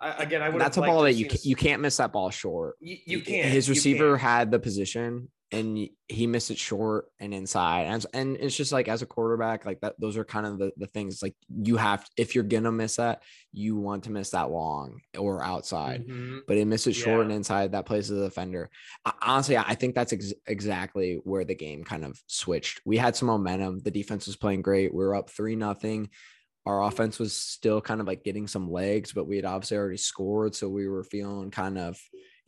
I, 0.00 0.24
again, 0.24 0.42
I 0.42 0.48
would. 0.48 0.60
That's 0.60 0.78
a 0.78 0.82
ball 0.82 1.02
that 1.02 1.12
you 1.12 1.26
can, 1.26 1.38
you 1.44 1.54
can't 1.54 1.80
miss 1.80 1.98
that 1.98 2.10
ball 2.10 2.30
short. 2.30 2.74
You, 2.80 2.96
you 3.06 3.20
can't. 3.20 3.48
His 3.48 3.68
receiver 3.68 4.16
can't. 4.16 4.20
had 4.20 4.50
the 4.50 4.58
position 4.58 5.28
and 5.50 5.88
he 6.08 6.26
missed 6.26 6.50
it 6.50 6.58
short 6.58 7.06
and 7.20 7.32
inside 7.32 7.82
and, 7.82 8.04
and 8.12 8.36
it's 8.36 8.56
just 8.56 8.72
like 8.72 8.86
as 8.86 9.00
a 9.00 9.06
quarterback 9.06 9.64
like 9.64 9.80
that 9.80 9.94
those 9.98 10.16
are 10.16 10.24
kind 10.24 10.46
of 10.46 10.58
the, 10.58 10.72
the 10.76 10.86
things 10.88 11.22
like 11.22 11.34
you 11.62 11.76
have 11.76 12.04
if 12.16 12.34
you're 12.34 12.44
gonna 12.44 12.70
miss 12.70 12.96
that 12.96 13.22
you 13.52 13.76
want 13.76 14.04
to 14.04 14.10
miss 14.10 14.30
that 14.30 14.50
long 14.50 15.00
or 15.18 15.42
outside. 15.42 16.06
Mm-hmm. 16.06 16.38
but 16.46 16.56
it 16.58 16.66
missed 16.66 16.86
it 16.86 16.92
short 16.92 17.22
and 17.22 17.32
inside 17.32 17.72
that 17.72 17.86
places 17.86 18.10
the 18.10 18.24
defender. 18.24 18.70
Honestly 19.22 19.56
i 19.56 19.74
think 19.74 19.94
that's 19.94 20.12
ex- 20.12 20.34
exactly 20.46 21.20
where 21.24 21.44
the 21.44 21.54
game 21.54 21.84
kind 21.84 22.04
of 22.04 22.20
switched. 22.26 22.80
We 22.84 22.98
had 22.98 23.16
some 23.16 23.28
momentum. 23.28 23.80
The 23.80 23.90
defense 23.90 24.26
was 24.26 24.36
playing 24.36 24.62
great. 24.62 24.92
We 24.92 25.04
were 25.04 25.14
up 25.14 25.30
three 25.30 25.56
nothing. 25.56 26.10
Our 26.66 26.82
offense 26.82 27.18
was 27.18 27.34
still 27.34 27.80
kind 27.80 28.00
of 28.00 28.06
like 28.06 28.22
getting 28.22 28.46
some 28.46 28.70
legs 28.70 29.12
but 29.14 29.26
we 29.26 29.36
had 29.36 29.46
obviously 29.46 29.78
already 29.78 29.96
scored 29.96 30.54
so 30.54 30.68
we 30.68 30.86
were 30.86 31.04
feeling 31.04 31.50
kind 31.50 31.78
of 31.78 31.98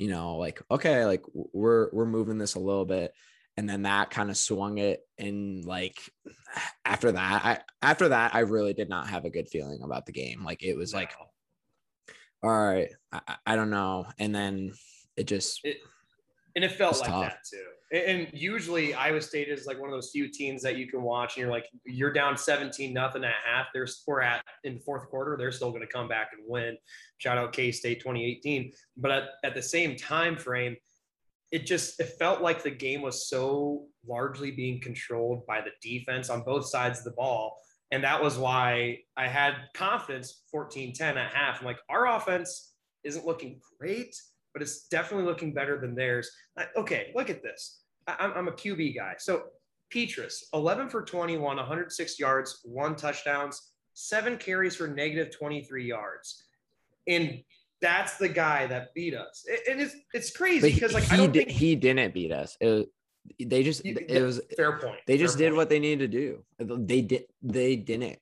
you 0.00 0.08
know, 0.08 0.36
like, 0.36 0.62
okay, 0.70 1.04
like 1.04 1.22
we're 1.34 1.90
we're 1.92 2.06
moving 2.06 2.38
this 2.38 2.54
a 2.54 2.58
little 2.60 2.86
bit. 2.86 3.12
And 3.58 3.68
then 3.68 3.82
that 3.82 4.08
kind 4.08 4.30
of 4.30 4.38
swung 4.38 4.78
it. 4.78 5.00
And 5.18 5.62
like 5.66 5.98
after 6.86 7.12
that, 7.12 7.44
I 7.44 7.58
after 7.82 8.08
that, 8.08 8.34
I 8.34 8.40
really 8.40 8.72
did 8.72 8.88
not 8.88 9.08
have 9.08 9.26
a 9.26 9.30
good 9.30 9.50
feeling 9.50 9.82
about 9.82 10.06
the 10.06 10.12
game. 10.12 10.42
Like 10.42 10.62
it 10.62 10.74
was 10.74 10.94
like, 10.94 11.12
all 12.42 12.50
right, 12.50 12.88
I, 13.12 13.36
I 13.44 13.56
don't 13.56 13.68
know. 13.68 14.06
And 14.18 14.34
then 14.34 14.72
it 15.18 15.24
just 15.24 15.60
it, 15.64 15.76
and 16.56 16.64
it 16.64 16.72
felt 16.72 16.98
like 17.00 17.10
tough. 17.10 17.22
that 17.24 17.38
too. 17.50 17.66
And 17.92 18.28
usually 18.32 18.94
Iowa 18.94 19.20
State 19.20 19.48
is 19.48 19.66
like 19.66 19.80
one 19.80 19.88
of 19.88 19.94
those 19.94 20.10
few 20.10 20.28
teams 20.28 20.62
that 20.62 20.76
you 20.76 20.86
can 20.86 21.02
watch 21.02 21.36
and 21.36 21.42
you're 21.42 21.50
like, 21.50 21.66
you're 21.84 22.12
down 22.12 22.36
17 22.36 22.94
nothing 22.94 23.24
at 23.24 23.34
half. 23.44 23.66
They're 23.74 23.88
we're 24.06 24.20
at 24.20 24.44
in 24.62 24.74
the 24.74 24.80
fourth 24.80 25.08
quarter. 25.08 25.36
They're 25.36 25.50
still 25.50 25.70
going 25.70 25.82
to 25.82 25.88
come 25.88 26.06
back 26.06 26.30
and 26.32 26.42
win. 26.46 26.76
Shout 27.18 27.36
out 27.36 27.52
K 27.52 27.72
State 27.72 28.00
2018. 28.00 28.72
But 28.96 29.10
at, 29.10 29.24
at 29.42 29.54
the 29.56 29.62
same 29.62 29.96
time 29.96 30.36
frame, 30.36 30.76
it 31.50 31.66
just 31.66 31.98
it 31.98 32.14
felt 32.18 32.42
like 32.42 32.62
the 32.62 32.70
game 32.70 33.02
was 33.02 33.28
so 33.28 33.86
largely 34.06 34.52
being 34.52 34.80
controlled 34.80 35.44
by 35.46 35.60
the 35.60 35.72
defense 35.82 36.30
on 36.30 36.42
both 36.42 36.66
sides 36.66 37.00
of 37.00 37.04
the 37.04 37.10
ball. 37.12 37.58
And 37.90 38.04
that 38.04 38.22
was 38.22 38.38
why 38.38 38.98
I 39.16 39.26
had 39.26 39.54
confidence 39.74 40.42
14 40.52 40.94
10 40.94 41.18
at 41.18 41.34
half. 41.34 41.60
I'm 41.60 41.66
like, 41.66 41.80
our 41.88 42.06
offense 42.06 42.72
isn't 43.02 43.26
looking 43.26 43.60
great, 43.78 44.14
but 44.52 44.62
it's 44.62 44.86
definitely 44.88 45.26
looking 45.26 45.52
better 45.52 45.80
than 45.80 45.94
theirs. 45.94 46.30
okay, 46.76 47.12
look 47.14 47.30
at 47.30 47.42
this. 47.42 47.80
I, 48.06 48.24
am 48.24 48.32
I'm 48.34 48.48
a 48.48 48.52
QB 48.52 48.96
guy. 48.96 49.14
So 49.18 49.44
Petras, 49.92 50.44
11 50.54 50.88
for 50.88 51.02
21, 51.02 51.56
106 51.56 52.18
yards, 52.18 52.60
one 52.64 52.96
touchdowns, 52.96 53.70
seven 53.94 54.36
carries 54.36 54.76
for 54.76 54.88
negative 54.88 55.36
23 55.36 55.84
yards. 55.84 56.44
And 57.06 57.42
that's 57.80 58.16
the 58.16 58.28
guy 58.28 58.66
that 58.66 58.94
beat 58.94 59.14
us. 59.14 59.44
And 59.68 59.80
it's 59.80 59.96
it's 60.12 60.30
crazy 60.30 60.72
because 60.72 60.92
like 60.92 61.04
he, 61.04 61.14
I 61.14 61.16
don't 61.16 61.32
did, 61.32 61.46
think 61.46 61.58
he 61.58 61.74
didn't 61.76 62.14
beat 62.14 62.32
us. 62.32 62.56
It, 62.60 62.88
they 63.38 63.62
just 63.62 63.82
it 63.84 64.22
was 64.22 64.40
fair 64.56 64.78
point. 64.78 65.00
They 65.06 65.18
just 65.18 65.36
fair 65.36 65.46
did 65.46 65.50
point. 65.50 65.56
what 65.56 65.68
they 65.70 65.78
needed 65.78 66.10
to 66.10 66.18
do. 66.18 66.44
They 66.58 67.00
did 67.00 67.24
they 67.42 67.76
didn't 67.76 68.18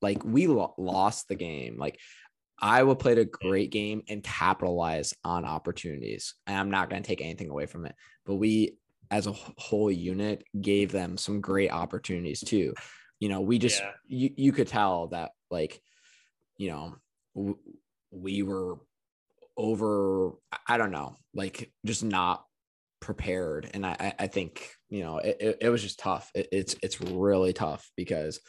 like 0.00 0.24
we 0.24 0.46
lost 0.46 1.28
the 1.28 1.34
game. 1.34 1.76
Like 1.78 1.98
Iowa 2.58 2.96
played 2.96 3.18
a 3.18 3.24
great 3.24 3.70
game 3.70 4.02
and 4.08 4.22
capitalized 4.22 5.14
on 5.24 5.44
opportunities. 5.44 6.34
And 6.46 6.56
I'm 6.56 6.70
not 6.70 6.88
going 6.88 7.02
to 7.02 7.06
take 7.06 7.20
anything 7.20 7.50
away 7.50 7.66
from 7.66 7.86
it, 7.86 7.94
but 8.24 8.36
we 8.36 8.78
as 9.10 9.26
a 9.26 9.32
whole 9.32 9.90
unit 9.90 10.42
gave 10.60 10.90
them 10.90 11.16
some 11.16 11.40
great 11.40 11.70
opportunities 11.70 12.40
too. 12.40 12.74
You 13.20 13.28
know, 13.28 13.40
we 13.40 13.58
just 13.58 13.80
yeah. 13.80 13.90
you, 14.06 14.30
you 14.36 14.52
could 14.52 14.68
tell 14.68 15.08
that 15.08 15.30
like, 15.50 15.80
you 16.56 16.70
know, 16.70 16.96
w- 17.34 17.58
we 18.10 18.42
were 18.42 18.78
over, 19.56 20.32
I 20.66 20.76
don't 20.78 20.90
know, 20.90 21.14
like 21.34 21.70
just 21.84 22.04
not 22.04 22.44
prepared. 23.00 23.70
And 23.74 23.86
I, 23.86 24.14
I 24.18 24.26
think, 24.26 24.70
you 24.88 25.02
know, 25.02 25.18
it, 25.18 25.36
it, 25.40 25.58
it 25.62 25.68
was 25.68 25.82
just 25.82 25.98
tough. 25.98 26.30
It, 26.34 26.48
it's, 26.52 26.76
it's 26.82 27.00
really 27.00 27.52
tough 27.52 27.90
because 27.96 28.40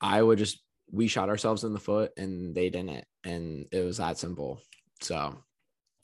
I 0.00 0.22
would 0.22 0.38
just, 0.38 0.62
we 0.90 1.08
shot 1.08 1.28
ourselves 1.28 1.64
in 1.64 1.72
the 1.72 1.80
foot 1.80 2.12
and 2.16 2.54
they 2.54 2.70
didn't. 2.70 3.04
And 3.24 3.66
it 3.72 3.84
was 3.84 3.96
that 3.98 4.18
simple. 4.18 4.60
So 5.00 5.36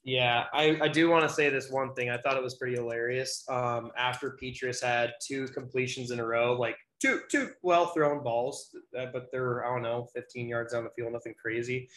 yeah, 0.04 0.44
I, 0.52 0.78
I 0.82 0.88
do 0.88 1.08
want 1.08 1.28
to 1.28 1.32
say 1.32 1.48
this 1.48 1.70
one 1.70 1.94
thing. 1.94 2.10
I 2.10 2.18
thought 2.18 2.36
it 2.36 2.42
was 2.42 2.56
pretty 2.56 2.74
hilarious. 2.74 3.44
Um, 3.48 3.92
after 3.96 4.36
Petras 4.42 4.82
had 4.82 5.12
two 5.24 5.46
completions 5.48 6.10
in 6.10 6.18
a 6.18 6.26
row, 6.26 6.54
like 6.54 6.76
two 7.00 7.20
two 7.30 7.50
well 7.62 7.86
thrown 7.86 8.22
balls, 8.22 8.74
uh, 8.98 9.06
but 9.12 9.30
they're 9.30 9.64
I 9.64 9.72
don't 9.72 9.82
know, 9.82 10.08
15 10.14 10.48
yards 10.48 10.72
down 10.72 10.84
the 10.84 10.90
field, 10.90 11.12
nothing 11.12 11.34
crazy. 11.40 11.88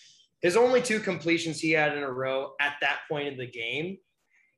His 0.42 0.56
only 0.56 0.82
two 0.82 1.00
completions 1.00 1.60
he 1.60 1.72
had 1.72 1.98
in 1.98 2.04
a 2.04 2.12
row 2.12 2.52
at 2.62 2.76
that 2.82 3.00
point 3.10 3.28
in 3.28 3.38
the 3.38 3.50
game, 3.50 3.98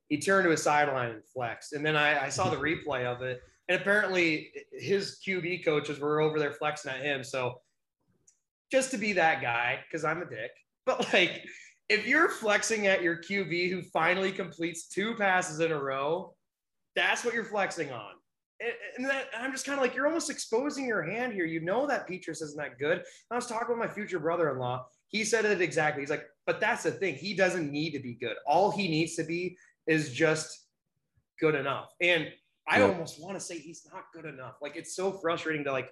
he 0.10 0.20
turned 0.20 0.44
to 0.44 0.52
his 0.52 0.64
sideline 0.64 1.12
and 1.12 1.24
flexed. 1.34 1.72
And 1.72 1.86
then 1.86 1.96
I, 1.96 2.26
I 2.26 2.30
saw 2.30 2.50
the 2.50 2.58
replay 2.58 3.06
of 3.06 3.22
it, 3.22 3.42
and 3.70 3.80
apparently 3.80 4.52
his 4.74 5.20
QB 5.26 5.64
coaches 5.64 6.00
were 6.00 6.20
over 6.20 6.38
there 6.38 6.52
flexing 6.52 6.92
at 6.92 7.02
him. 7.02 7.24
So 7.24 7.62
just 8.72 8.92
to 8.92 8.98
be 8.98 9.14
that 9.14 9.42
guy, 9.42 9.80
because 9.88 10.04
I'm 10.04 10.22
a 10.22 10.26
dick, 10.26 10.52
but 10.86 11.14
like 11.14 11.44
if 11.90 12.06
you're 12.06 12.30
flexing 12.30 12.88
at 12.88 13.02
your 13.02 13.18
QB 13.18 13.70
who 13.70 13.82
finally 13.82 14.32
completes 14.32 14.88
two 14.88 15.16
passes 15.16 15.60
in 15.60 15.72
a 15.72 15.82
row, 15.82 16.36
that's 16.96 17.24
what 17.24 17.34
you're 17.34 17.46
flexing 17.46 17.92
on. 17.92 18.12
And, 18.98 19.06
that, 19.08 19.28
I'm 19.38 19.52
just 19.52 19.66
kind 19.66 19.78
of 19.78 19.84
like, 19.84 19.96
you're 19.96 20.08
almost 20.08 20.32
exposing 20.32 20.88
your 20.88 21.04
hand 21.04 21.32
here. 21.32 21.46
You 21.46 21.60
know 21.60 21.86
that 21.86 22.10
Petras 22.10 22.42
isn't 22.42 22.58
that 22.58 22.80
good. 22.80 23.04
I 23.30 23.36
was 23.36 23.46
talking 23.46 23.70
with 23.70 23.88
my 23.88 23.94
future 23.94 24.20
brother 24.20 24.50
in 24.50 24.58
law. 24.58 24.88
He 25.10 25.24
said 25.24 25.46
it 25.46 25.62
exactly. 25.62 26.02
He's 26.02 26.10
like, 26.10 26.26
but 26.46 26.60
that's 26.60 26.84
the 26.84 26.92
thing. 26.92 27.16
He 27.16 27.36
doesn't 27.36 27.72
need 27.72 27.92
to 27.92 28.00
be 28.00 28.16
good. 28.16 28.36
All 28.48 28.72
he 28.72 28.88
needs 28.88 29.16
to 29.16 29.24
be 29.24 29.58
is 29.86 30.12
just 30.12 30.66
good 31.40 31.56
enough. 31.56 31.94
And 32.02 32.30
I 32.68 32.80
yeah. 32.80 32.88
almost 32.88 33.22
want 33.22 33.36
to 33.36 33.40
say 33.40 33.60
he's 33.60 33.88
not 33.94 34.06
good 34.14 34.26
enough. 34.26 34.56
Like, 34.62 34.76
it's 34.76 34.96
so 34.96 35.12
frustrating 35.12 35.64
to 35.66 35.72
like 35.72 35.92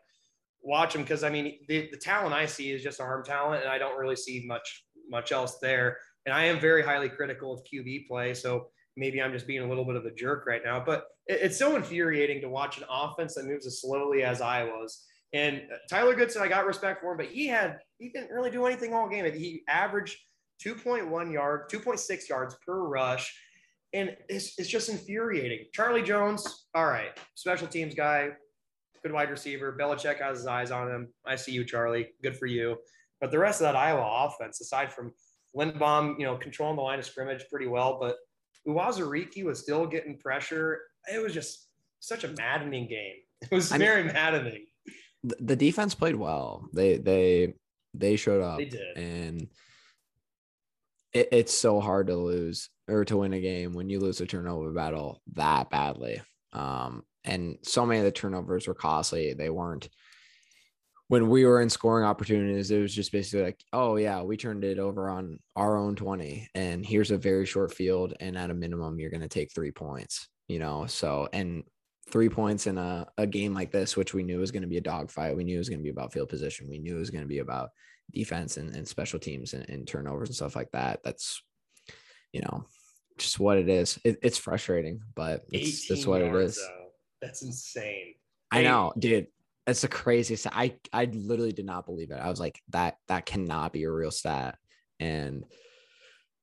watch 0.65 0.95
him 0.95 1.01
because 1.01 1.23
I 1.23 1.29
mean, 1.29 1.59
the, 1.67 1.89
the 1.91 1.97
talent 1.97 2.33
I 2.33 2.45
see 2.45 2.71
is 2.71 2.83
just 2.83 2.99
arm 2.99 3.23
talent, 3.23 3.61
and 3.61 3.71
I 3.71 3.77
don't 3.77 3.97
really 3.97 4.15
see 4.15 4.43
much 4.45 4.83
much 5.09 5.31
else 5.31 5.59
there. 5.59 5.97
And 6.25 6.33
I 6.33 6.45
am 6.45 6.59
very 6.59 6.83
highly 6.83 7.07
critical 7.07 7.53
of 7.53 7.61
QB 7.71 8.07
play. 8.07 8.33
So 8.33 8.69
maybe 8.97 9.21
I'm 9.21 9.31
just 9.31 9.45
being 9.45 9.61
a 9.61 9.67
little 9.67 9.85
bit 9.85 9.95
of 9.95 10.05
a 10.05 10.11
jerk 10.11 10.45
right 10.47 10.61
now, 10.65 10.83
but 10.83 11.05
it's 11.27 11.57
so 11.57 11.75
infuriating 11.75 12.41
to 12.41 12.49
watch 12.49 12.77
an 12.77 12.85
offense 12.89 13.35
that 13.35 13.45
moves 13.45 13.67
as 13.67 13.81
slowly 13.81 14.23
as 14.23 14.41
I 14.41 14.63
was. 14.63 15.05
And 15.33 15.63
uh, 15.71 15.77
Tyler 15.89 16.15
Goodson, 16.15 16.41
I 16.41 16.47
got 16.47 16.65
respect 16.65 17.01
for 17.01 17.11
him, 17.11 17.17
but 17.17 17.27
he 17.27 17.47
had 17.47 17.79
he 17.99 18.09
didn't 18.09 18.31
really 18.31 18.51
do 18.51 18.65
anything 18.65 18.93
all 18.93 19.07
game. 19.07 19.31
He 19.33 19.61
averaged 19.67 20.17
2.1 20.63 21.31
yard, 21.31 21.69
2.6 21.69 22.29
yards 22.29 22.55
per 22.65 22.79
rush. 22.87 23.37
And 23.93 24.15
it's, 24.27 24.57
it's 24.57 24.67
just 24.67 24.89
infuriating. 24.89 25.67
Charlie 25.73 26.03
Jones, 26.03 26.67
all 26.73 26.85
right, 26.85 27.17
special 27.35 27.67
teams 27.67 27.95
guy, 27.95 28.31
good 29.05 29.13
wide 29.13 29.29
receiver. 29.29 29.77
Belichick 29.79 30.19
has 30.19 30.39
his 30.39 30.47
eyes 30.47 30.71
on 30.71 30.89
him. 30.89 31.07
I 31.27 31.35
see 31.35 31.51
you, 31.51 31.63
Charlie. 31.63 32.07
Good 32.23 32.35
for 32.37 32.47
you. 32.47 32.77
But 33.21 33.29
the 33.29 33.37
rest 33.37 33.61
of 33.61 33.65
that 33.65 33.75
Iowa 33.75 34.27
offense, 34.27 34.59
aside 34.61 34.91
from 34.91 35.13
Linderbaum, 35.55 36.17
you 36.17 36.25
know, 36.25 36.37
controlling 36.37 36.75
the 36.75 36.81
line 36.81 36.97
of 36.97 37.05
scrimmage 37.05 37.45
pretty 37.47 37.67
well, 37.67 37.99
but 38.01 38.15
Uwazurike 38.67 39.43
was 39.43 39.59
still 39.59 39.85
getting 39.85 40.17
pressure. 40.17 40.81
It 41.13 41.21
was 41.21 41.35
just 41.35 41.67
such 41.99 42.23
a 42.23 42.29
maddening 42.29 42.87
game. 42.87 43.17
It 43.41 43.51
was 43.51 43.71
I 43.71 43.77
very 43.77 44.05
mean, 44.05 44.13
maddening. 44.13 44.65
The 45.23 45.55
defense 45.55 45.93
played 45.93 46.15
well. 46.15 46.67
They 46.73 46.97
they 46.97 47.53
they 47.93 48.15
showed 48.15 48.41
up. 48.41 48.57
They 48.57 48.65
did. 48.65 48.97
And 48.97 49.47
it, 51.13 51.29
it's 51.31 51.53
so 51.53 51.79
hard 51.79 52.07
to 52.07 52.15
lose 52.15 52.69
or 52.87 53.05
to 53.05 53.17
win 53.17 53.33
a 53.33 53.39
game 53.39 53.73
when 53.73 53.87
you 53.87 53.99
lose 53.99 54.19
a 54.19 54.25
turnover 54.25 54.71
battle 54.71 55.21
that 55.33 55.69
badly. 55.69 56.21
Um, 56.53 57.03
and 57.25 57.57
so 57.63 57.85
many 57.85 57.99
of 57.99 58.05
the 58.05 58.11
turnovers 58.11 58.67
were 58.67 58.73
costly. 58.73 59.33
They 59.33 59.49
weren't 59.49 59.89
when 61.07 61.29
we 61.29 61.45
were 61.45 61.61
in 61.61 61.69
scoring 61.69 62.05
opportunities, 62.05 62.71
it 62.71 62.81
was 62.81 62.93
just 62.93 63.11
basically 63.11 63.43
like, 63.43 63.63
oh 63.73 63.95
yeah, 63.95 64.21
we 64.23 64.37
turned 64.37 64.63
it 64.63 64.79
over 64.79 65.09
on 65.09 65.39
our 65.55 65.77
own 65.77 65.95
20 65.95 66.49
and 66.55 66.85
here's 66.85 67.11
a 67.11 67.17
very 67.17 67.45
short 67.45 67.73
field. 67.73 68.13
And 68.19 68.37
at 68.37 68.49
a 68.49 68.55
minimum, 68.55 68.99
you're 68.99 69.11
going 69.11 69.21
to 69.21 69.27
take 69.27 69.53
three 69.53 69.71
points, 69.71 70.27
you 70.47 70.57
know? 70.57 70.87
So, 70.87 71.29
and 71.31 71.63
three 72.09 72.29
points 72.29 72.65
in 72.65 72.77
a, 72.79 73.07
a 73.19 73.27
game 73.27 73.53
like 73.53 73.71
this, 73.71 73.95
which 73.95 74.13
we 74.13 74.23
knew 74.23 74.39
was 74.39 74.51
going 74.51 74.63
to 74.63 74.67
be 74.67 74.77
a 74.77 74.81
dogfight. 74.81 75.37
We 75.37 75.43
knew 75.43 75.55
it 75.55 75.59
was 75.59 75.69
going 75.69 75.79
to 75.79 75.83
be 75.83 75.89
about 75.89 76.11
field 76.11 76.29
position. 76.29 76.69
We 76.69 76.79
knew 76.79 76.95
it 76.95 76.99
was 76.99 77.11
going 77.11 77.23
to 77.23 77.27
be 77.27 77.39
about 77.39 77.69
defense 78.11 78.57
and, 78.57 78.75
and 78.75 78.87
special 78.87 79.19
teams 79.19 79.53
and, 79.53 79.67
and, 79.69 79.87
turnovers 79.87 80.29
and 80.29 80.35
stuff 80.35 80.55
like 80.55 80.71
that. 80.71 81.01
That's, 81.03 81.41
you 82.31 82.41
know, 82.41 82.65
just 83.19 83.39
what 83.39 83.59
it 83.59 83.69
is. 83.69 83.99
It, 84.03 84.17
it's 84.23 84.37
frustrating, 84.39 85.01
but 85.15 85.45
it's, 85.51 85.87
that's 85.87 86.07
what 86.07 86.21
it 86.21 86.33
is. 86.33 86.55
Though. 86.57 86.84
That's 87.25 87.41
insane. 87.41 88.13
I 88.51 88.61
know, 88.61 88.93
dude. 88.97 89.27
That's 89.65 89.81
the 89.81 89.87
craziest. 89.87 90.45
I 90.51 90.75
I 90.93 91.05
literally 91.05 91.51
did 91.51 91.65
not 91.65 91.87
believe 91.87 92.11
it. 92.11 92.19
I 92.21 92.29
was 92.29 92.39
like, 92.39 92.61
that 92.69 92.97
that 93.07 93.25
cannot 93.25 93.73
be 93.73 93.83
a 93.83 93.91
real 93.91 94.11
stat. 94.11 94.59
And 94.99 95.43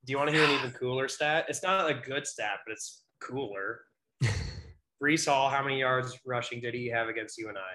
do 0.04 0.10
you 0.10 0.18
want 0.18 0.30
to 0.30 0.36
hear 0.36 0.44
an 0.44 0.50
even 0.50 0.72
cooler 0.80 1.06
stat? 1.06 1.46
It's 1.48 1.62
not 1.62 1.88
a 1.88 1.94
good 1.94 2.26
stat, 2.26 2.58
but 2.66 2.72
it's 2.72 3.04
cooler. 3.20 3.82
Breece 5.02 5.26
Hall, 5.26 5.48
how 5.48 5.62
many 5.62 5.78
yards 5.78 6.18
rushing 6.26 6.60
did 6.60 6.74
he 6.74 6.88
have 6.88 7.08
against 7.08 7.38
you 7.38 7.48
and 7.48 7.56
I? 7.56 7.74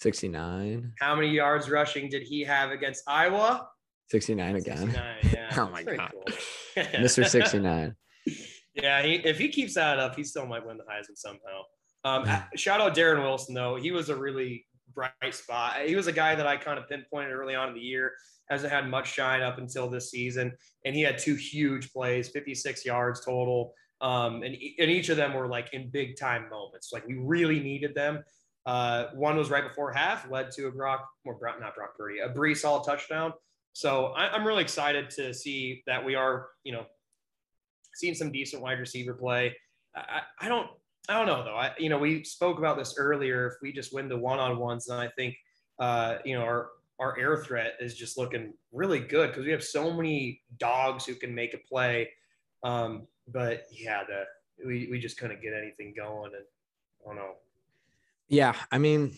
69. 0.00 0.92
How 1.00 1.14
many 1.14 1.28
yards 1.28 1.70
rushing 1.70 2.10
did 2.10 2.22
he 2.22 2.42
have 2.42 2.70
against 2.72 3.04
Iowa? 3.06 3.68
69 4.10 4.56
again. 4.56 4.76
69, 4.76 5.16
yeah. 5.32 5.50
oh 5.56 5.70
my 5.70 5.82
god. 5.82 6.10
Cool. 6.12 6.84
Mr. 6.84 7.26
69. 7.28 7.96
Yeah, 8.74 9.02
he, 9.02 9.14
if 9.14 9.38
he 9.38 9.48
keeps 9.48 9.74
that 9.74 9.98
up, 9.98 10.16
he 10.16 10.24
still 10.24 10.46
might 10.46 10.66
win 10.66 10.76
the 10.76 10.84
Heisman 10.84 11.16
somehow. 11.16 11.62
Um, 12.04 12.28
shout 12.56 12.80
out 12.80 12.94
Darren 12.94 13.22
Wilson 13.22 13.54
though. 13.54 13.76
He 13.76 13.90
was 13.90 14.08
a 14.08 14.16
really 14.16 14.66
bright 14.94 15.12
spot. 15.34 15.82
He 15.86 15.96
was 15.96 16.06
a 16.06 16.12
guy 16.12 16.34
that 16.34 16.46
I 16.46 16.56
kind 16.56 16.78
of 16.78 16.88
pinpointed 16.88 17.32
early 17.32 17.54
on 17.54 17.68
in 17.68 17.74
the 17.74 17.80
year. 17.80 18.12
Hasn't 18.50 18.72
had 18.72 18.88
much 18.88 19.12
shine 19.12 19.40
up 19.40 19.58
until 19.58 19.88
this 19.88 20.10
season, 20.10 20.52
and 20.84 20.94
he 20.94 21.02
had 21.02 21.18
two 21.18 21.34
huge 21.34 21.92
plays, 21.92 22.28
56 22.28 22.84
yards 22.84 23.24
total. 23.24 23.74
Um, 24.00 24.42
and, 24.42 24.56
and 24.78 24.90
each 24.90 25.08
of 25.10 25.16
them 25.16 25.32
were 25.32 25.46
like 25.46 25.72
in 25.72 25.90
big 25.90 26.16
time 26.18 26.48
moments. 26.50 26.92
Like 26.92 27.06
we 27.06 27.14
really 27.14 27.60
needed 27.60 27.94
them. 27.94 28.24
Uh, 28.66 29.06
one 29.14 29.36
was 29.36 29.48
right 29.48 29.66
before 29.66 29.92
half, 29.92 30.28
led 30.30 30.50
to 30.52 30.66
a 30.66 30.72
Brock, 30.72 31.08
or 31.24 31.38
not 31.60 31.74
Brock 31.74 31.96
Purdy, 31.96 32.18
a 32.18 32.28
Breece 32.28 32.62
Hall 32.62 32.80
touchdown. 32.80 33.32
So 33.72 34.06
I, 34.06 34.36
am 34.36 34.46
really 34.46 34.62
excited 34.62 35.08
to 35.10 35.32
see 35.32 35.82
that 35.86 36.04
we 36.04 36.14
are, 36.14 36.48
you 36.62 36.72
know, 36.72 36.84
seeing 37.94 38.14
some 38.14 38.30
decent 38.30 38.62
wide 38.62 38.78
receiver 38.78 39.14
play. 39.14 39.56
I, 39.94 40.22
I 40.40 40.48
don't 40.48 40.68
I 41.08 41.18
don't 41.18 41.26
know 41.26 41.44
though. 41.44 41.56
I 41.56 41.72
you 41.78 41.88
know 41.88 41.98
we 41.98 42.24
spoke 42.24 42.58
about 42.58 42.78
this 42.78 42.94
earlier. 42.96 43.48
If 43.48 43.54
we 43.62 43.72
just 43.72 43.92
win 43.92 44.08
the 44.08 44.16
one 44.16 44.38
on 44.38 44.58
ones, 44.58 44.86
then 44.86 44.98
I 44.98 45.08
think 45.08 45.36
uh, 45.78 46.18
you 46.24 46.38
know 46.38 46.42
our 46.42 46.70
our 47.00 47.18
air 47.18 47.38
threat 47.38 47.74
is 47.80 47.96
just 47.96 48.16
looking 48.16 48.54
really 48.70 49.00
good 49.00 49.30
because 49.30 49.44
we 49.44 49.50
have 49.50 49.64
so 49.64 49.92
many 49.92 50.40
dogs 50.58 51.04
who 51.04 51.14
can 51.14 51.34
make 51.34 51.54
a 51.54 51.58
play. 51.58 52.08
Um, 52.62 53.08
but 53.28 53.64
yeah, 53.72 54.02
the 54.04 54.24
we 54.64 54.88
we 54.90 55.00
just 55.00 55.18
couldn't 55.18 55.42
get 55.42 55.52
anything 55.54 55.94
going, 55.96 56.32
and 56.34 56.44
I 57.04 57.08
don't 57.08 57.16
know. 57.16 57.34
Yeah, 58.28 58.54
I 58.70 58.78
mean, 58.78 59.12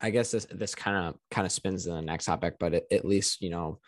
I 0.00 0.10
guess 0.10 0.30
this 0.30 0.46
this 0.50 0.74
kind 0.74 0.96
of 0.96 1.16
kind 1.30 1.46
of 1.46 1.52
spins 1.52 1.86
in 1.86 1.94
the 1.94 2.02
next 2.02 2.26
topic, 2.26 2.54
but 2.60 2.74
it, 2.74 2.86
at 2.92 3.04
least 3.04 3.42
you 3.42 3.50
know 3.50 3.80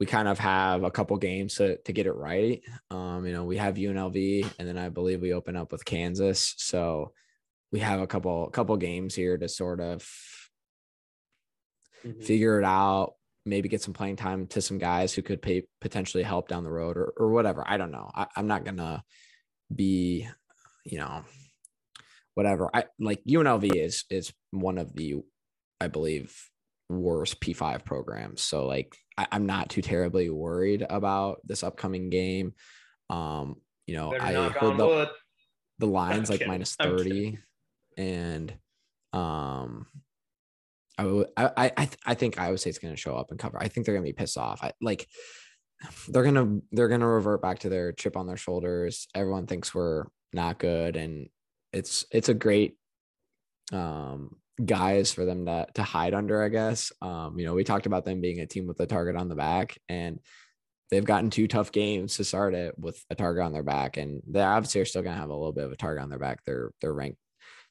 we 0.00 0.06
kind 0.06 0.28
of 0.28 0.38
have 0.38 0.82
a 0.82 0.90
couple 0.90 1.16
games 1.18 1.56
to, 1.56 1.76
to 1.82 1.92
get 1.92 2.06
it 2.06 2.14
right. 2.14 2.62
Um, 2.90 3.26
you 3.26 3.34
know, 3.34 3.44
we 3.44 3.58
have 3.58 3.74
UNLV 3.74 4.50
and 4.58 4.66
then 4.66 4.78
I 4.78 4.88
believe 4.88 5.20
we 5.20 5.34
open 5.34 5.56
up 5.56 5.70
with 5.70 5.84
Kansas. 5.84 6.54
So 6.56 7.12
we 7.70 7.80
have 7.80 8.00
a 8.00 8.06
couple 8.06 8.48
couple 8.48 8.76
games 8.78 9.14
here 9.14 9.36
to 9.36 9.46
sort 9.46 9.78
of 9.78 10.02
mm-hmm. 12.04 12.22
figure 12.22 12.58
it 12.58 12.64
out, 12.64 13.12
maybe 13.44 13.68
get 13.68 13.82
some 13.82 13.92
playing 13.92 14.16
time 14.16 14.46
to 14.48 14.62
some 14.62 14.78
guys 14.78 15.12
who 15.12 15.20
could 15.20 15.42
pay 15.42 15.64
potentially 15.82 16.22
help 16.22 16.48
down 16.48 16.64
the 16.64 16.72
road 16.72 16.96
or, 16.96 17.12
or 17.18 17.28
whatever. 17.28 17.62
I 17.66 17.76
don't 17.76 17.92
know. 17.92 18.10
I, 18.14 18.26
I'm 18.34 18.46
not 18.46 18.64
gonna 18.64 19.04
be, 19.72 20.26
you 20.84 20.98
know, 20.98 21.24
whatever. 22.34 22.70
I 22.74 22.84
like 22.98 23.22
UNLV 23.28 23.76
is 23.76 24.04
is 24.08 24.32
one 24.50 24.78
of 24.78 24.94
the 24.94 25.16
I 25.78 25.88
believe 25.88 26.34
worst 26.88 27.40
P5 27.40 27.84
programs. 27.84 28.42
So 28.42 28.66
like 28.66 28.96
I, 29.30 29.36
am 29.36 29.46
not 29.46 29.70
too 29.70 29.82
terribly 29.82 30.30
worried 30.30 30.84
about 30.88 31.40
this 31.44 31.62
upcoming 31.62 32.10
game. 32.10 32.54
Um, 33.08 33.56
you 33.86 33.96
know, 33.96 34.10
Better 34.10 34.22
I 34.22 34.48
heard 34.48 34.76
the, 34.76 35.10
the 35.78 35.86
lines 35.86 36.30
like 36.30 36.46
minus 36.46 36.76
30 36.76 37.38
and 37.98 38.54
um 39.12 39.86
I 40.96 41.04
would 41.04 41.28
I 41.36 41.72
I 41.76 41.88
I 42.06 42.14
think 42.14 42.38
Iowa 42.38 42.58
State's 42.58 42.78
gonna 42.78 42.96
show 42.96 43.16
up 43.16 43.30
and 43.30 43.38
cover. 43.38 43.58
I 43.60 43.68
think 43.68 43.86
they're 43.86 43.94
gonna 43.94 44.04
be 44.04 44.12
pissed 44.12 44.38
off. 44.38 44.62
I 44.62 44.72
like 44.80 45.08
they're 46.08 46.22
gonna 46.22 46.60
they're 46.72 46.88
gonna 46.88 47.08
revert 47.08 47.40
back 47.40 47.60
to 47.60 47.68
their 47.68 47.92
chip 47.92 48.16
on 48.16 48.26
their 48.26 48.36
shoulders. 48.36 49.08
Everyone 49.14 49.46
thinks 49.46 49.74
we're 49.74 50.04
not 50.32 50.58
good, 50.58 50.96
and 50.96 51.28
it's 51.72 52.04
it's 52.12 52.28
a 52.28 52.34
great 52.34 52.76
um 53.72 54.36
guys 54.64 55.12
for 55.12 55.24
them 55.24 55.46
to 55.46 55.66
to 55.74 55.82
hide 55.82 56.14
under, 56.14 56.42
I 56.42 56.48
guess. 56.48 56.92
Um, 57.02 57.38
you 57.38 57.46
know, 57.46 57.54
we 57.54 57.64
talked 57.64 57.86
about 57.86 58.04
them 58.04 58.20
being 58.20 58.40
a 58.40 58.46
team 58.46 58.66
with 58.66 58.80
a 58.80 58.86
target 58.86 59.16
on 59.16 59.28
the 59.28 59.34
back, 59.34 59.78
and 59.88 60.20
they've 60.90 61.04
gotten 61.04 61.30
two 61.30 61.48
tough 61.48 61.72
games 61.72 62.16
to 62.16 62.24
start 62.24 62.54
it 62.54 62.78
with 62.78 63.02
a 63.10 63.14
target 63.14 63.44
on 63.44 63.52
their 63.52 63.62
back, 63.62 63.96
and 63.96 64.22
they 64.26 64.42
obviously 64.42 64.80
are 64.80 64.86
still 64.86 65.02
gonna 65.02 65.16
have 65.16 65.30
a 65.30 65.34
little 65.34 65.52
bit 65.52 65.64
of 65.64 65.72
a 65.72 65.76
target 65.76 66.02
on 66.02 66.10
their 66.10 66.18
back. 66.18 66.40
They're 66.44 66.72
they're 66.80 66.92
ranked 66.92 67.18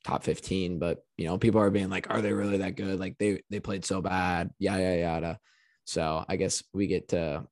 top 0.05 0.23
15, 0.23 0.79
but 0.79 1.03
you 1.17 1.27
know, 1.27 1.37
people 1.37 1.61
are 1.61 1.69
being 1.69 1.89
like, 1.89 2.09
are 2.09 2.21
they 2.21 2.33
really 2.33 2.57
that 2.57 2.75
good? 2.75 2.99
Like 2.99 3.17
they 3.17 3.41
they 3.49 3.59
played 3.59 3.85
so 3.85 4.01
bad, 4.01 4.51
yada 4.59 4.81
yada 4.81 4.99
yada. 4.99 5.39
So 5.85 6.23
I 6.27 6.35
guess 6.35 6.63
we 6.73 6.87
get 6.87 7.09
to 7.09 7.45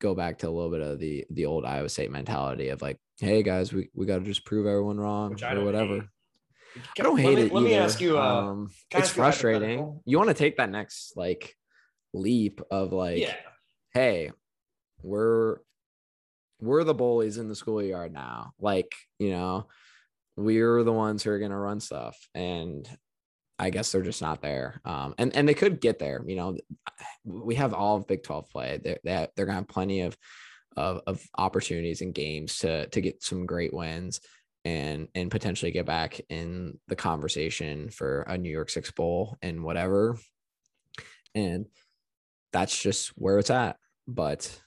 go 0.00 0.14
back 0.14 0.38
to 0.38 0.48
a 0.48 0.50
little 0.50 0.70
bit 0.70 0.80
of 0.80 0.98
the 0.98 1.24
the 1.30 1.46
old 1.46 1.64
Iowa 1.64 1.88
State 1.88 2.10
mentality 2.10 2.68
of 2.68 2.82
like, 2.82 2.98
hey 3.18 3.42
guys, 3.42 3.72
we, 3.72 3.88
we 3.94 4.06
got 4.06 4.18
to 4.18 4.24
just 4.24 4.44
prove 4.44 4.66
everyone 4.66 4.98
wrong 4.98 5.32
or 5.58 5.64
whatever. 5.64 5.94
Hate. 5.96 6.08
I 6.98 7.02
don't 7.02 7.18
hate 7.18 7.26
let 7.26 7.36
me, 7.36 7.42
it. 7.42 7.52
Let 7.52 7.60
either. 7.60 7.68
me 7.68 7.74
ask 7.74 8.00
you. 8.00 8.18
Uh, 8.18 8.22
um, 8.22 8.70
it's 8.90 9.10
frustrating. 9.10 10.00
You 10.04 10.18
want 10.18 10.28
to 10.28 10.34
take 10.34 10.56
that 10.56 10.70
next 10.70 11.16
like 11.16 11.54
leap 12.12 12.60
of 12.70 12.92
like, 12.92 13.18
yeah. 13.18 13.34
hey, 13.92 14.32
we're 15.02 15.58
we're 16.60 16.84
the 16.84 16.94
bullies 16.94 17.38
in 17.38 17.48
the 17.48 17.54
schoolyard 17.54 18.12
now. 18.12 18.52
Like, 18.58 18.92
you 19.18 19.30
know, 19.30 19.68
we're 20.36 20.82
the 20.82 20.92
ones 20.92 21.22
who 21.22 21.30
are 21.30 21.38
gonna 21.38 21.58
run 21.58 21.80
stuff. 21.80 22.16
And 22.34 22.88
I 23.58 23.70
guess 23.70 23.92
they're 23.92 24.02
just 24.02 24.22
not 24.22 24.42
there. 24.42 24.80
Um, 24.84 25.14
and 25.18 25.34
and 25.36 25.48
they 25.48 25.54
could 25.54 25.80
get 25.80 25.98
there. 25.98 26.22
You 26.26 26.36
know, 26.36 26.56
we 27.24 27.54
have 27.56 27.74
all 27.74 27.96
of 27.96 28.06
Big 28.06 28.22
Twelve 28.22 28.48
play. 28.50 28.80
They're 28.82 28.98
they're, 29.04 29.28
they're 29.36 29.46
gonna 29.46 29.58
have 29.58 29.68
plenty 29.68 30.00
of, 30.00 30.16
of 30.76 31.02
of 31.06 31.22
opportunities 31.36 32.00
and 32.00 32.14
games 32.14 32.58
to 32.58 32.88
to 32.88 33.00
get 33.00 33.22
some 33.22 33.46
great 33.46 33.72
wins 33.72 34.20
and 34.64 35.08
and 35.14 35.30
potentially 35.30 35.70
get 35.70 35.86
back 35.86 36.20
in 36.28 36.78
the 36.88 36.96
conversation 36.96 37.90
for 37.90 38.22
a 38.22 38.38
New 38.38 38.50
York 38.50 38.70
Six 38.70 38.90
Bowl 38.90 39.36
and 39.42 39.62
whatever. 39.62 40.18
And 41.34 41.66
that's 42.52 42.80
just 42.80 43.08
where 43.16 43.38
it's 43.38 43.50
at. 43.50 43.76
But 44.06 44.60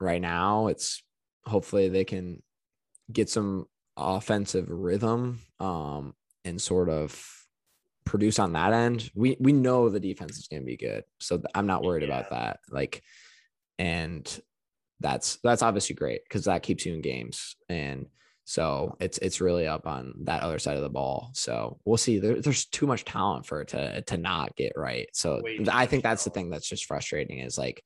right 0.00 0.20
now, 0.20 0.66
it's 0.66 1.02
hopefully 1.44 1.88
they 1.88 2.04
can 2.04 2.42
get 3.10 3.30
some 3.30 3.66
offensive 3.96 4.68
rhythm 4.68 5.40
um, 5.60 6.14
and 6.44 6.60
sort 6.60 6.88
of 6.88 7.24
produce 8.04 8.38
on 8.38 8.52
that 8.52 8.72
end. 8.72 9.10
We 9.14 9.36
we 9.40 9.52
know 9.52 9.88
the 9.88 10.00
defense 10.00 10.38
is 10.38 10.48
going 10.48 10.62
to 10.62 10.66
be 10.66 10.76
good, 10.76 11.04
so 11.20 11.42
I'm 11.54 11.66
not 11.66 11.82
worried 11.82 12.02
yeah. 12.02 12.08
about 12.08 12.30
that. 12.30 12.60
Like, 12.70 13.02
and 13.78 14.42
that's 15.00 15.38
that's 15.42 15.62
obviously 15.62 15.94
great 15.94 16.22
because 16.24 16.44
that 16.44 16.62
keeps 16.62 16.84
you 16.84 16.94
in 16.94 17.00
games 17.00 17.56
and 17.68 18.06
so 18.52 18.98
it's 19.00 19.16
it's 19.16 19.40
really 19.40 19.66
up 19.66 19.86
on 19.86 20.12
that 20.24 20.42
other 20.42 20.58
side 20.58 20.76
of 20.76 20.82
the 20.82 20.90
ball. 20.90 21.30
So 21.32 21.78
we'll 21.86 21.96
see. 21.96 22.18
There, 22.18 22.38
there's 22.38 22.66
too 22.66 22.86
much 22.86 23.06
talent 23.06 23.46
for 23.46 23.62
it 23.62 23.68
to 23.68 24.02
to 24.02 24.18
not 24.18 24.54
get 24.56 24.74
right. 24.76 25.08
So 25.14 25.40
I 25.70 25.86
think 25.86 26.02
that's 26.02 26.24
the 26.24 26.28
thing 26.28 26.50
that's 26.50 26.68
just 26.68 26.84
frustrating 26.84 27.38
is 27.38 27.56
like, 27.56 27.82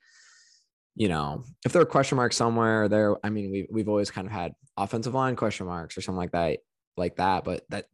you 0.97 1.07
know, 1.09 1.45
if 1.65 1.73
there 1.73 1.83
are 1.83 1.87
question 1.87 2.17
marks 2.17 2.35
somewhere, 2.35 2.89
there. 2.89 3.15
I 3.25 3.31
mean, 3.31 3.53
we've 3.53 3.69
we've 3.71 3.89
always 3.89 4.11
kind 4.11 4.27
of 4.27 4.33
had 4.33 4.55
offensive 4.77 5.15
line 5.15 5.37
question 5.37 5.67
marks 5.67 5.97
or 5.97 6.01
something 6.01 6.19
like 6.19 6.33
that, 6.33 6.59
like 6.97 7.15
that. 7.15 7.45
But 7.45 7.63
that, 7.69 7.85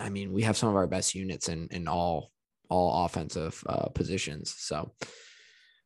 I 0.00 0.08
mean, 0.08 0.32
we 0.32 0.40
have 0.44 0.56
some 0.56 0.70
of 0.70 0.76
our 0.76 0.86
best 0.86 1.14
units 1.14 1.50
in 1.50 1.68
in 1.70 1.86
all 1.86 2.30
all 2.70 3.04
offensive 3.04 3.62
uh, 3.68 3.90
positions. 3.90 4.54
So. 4.56 4.90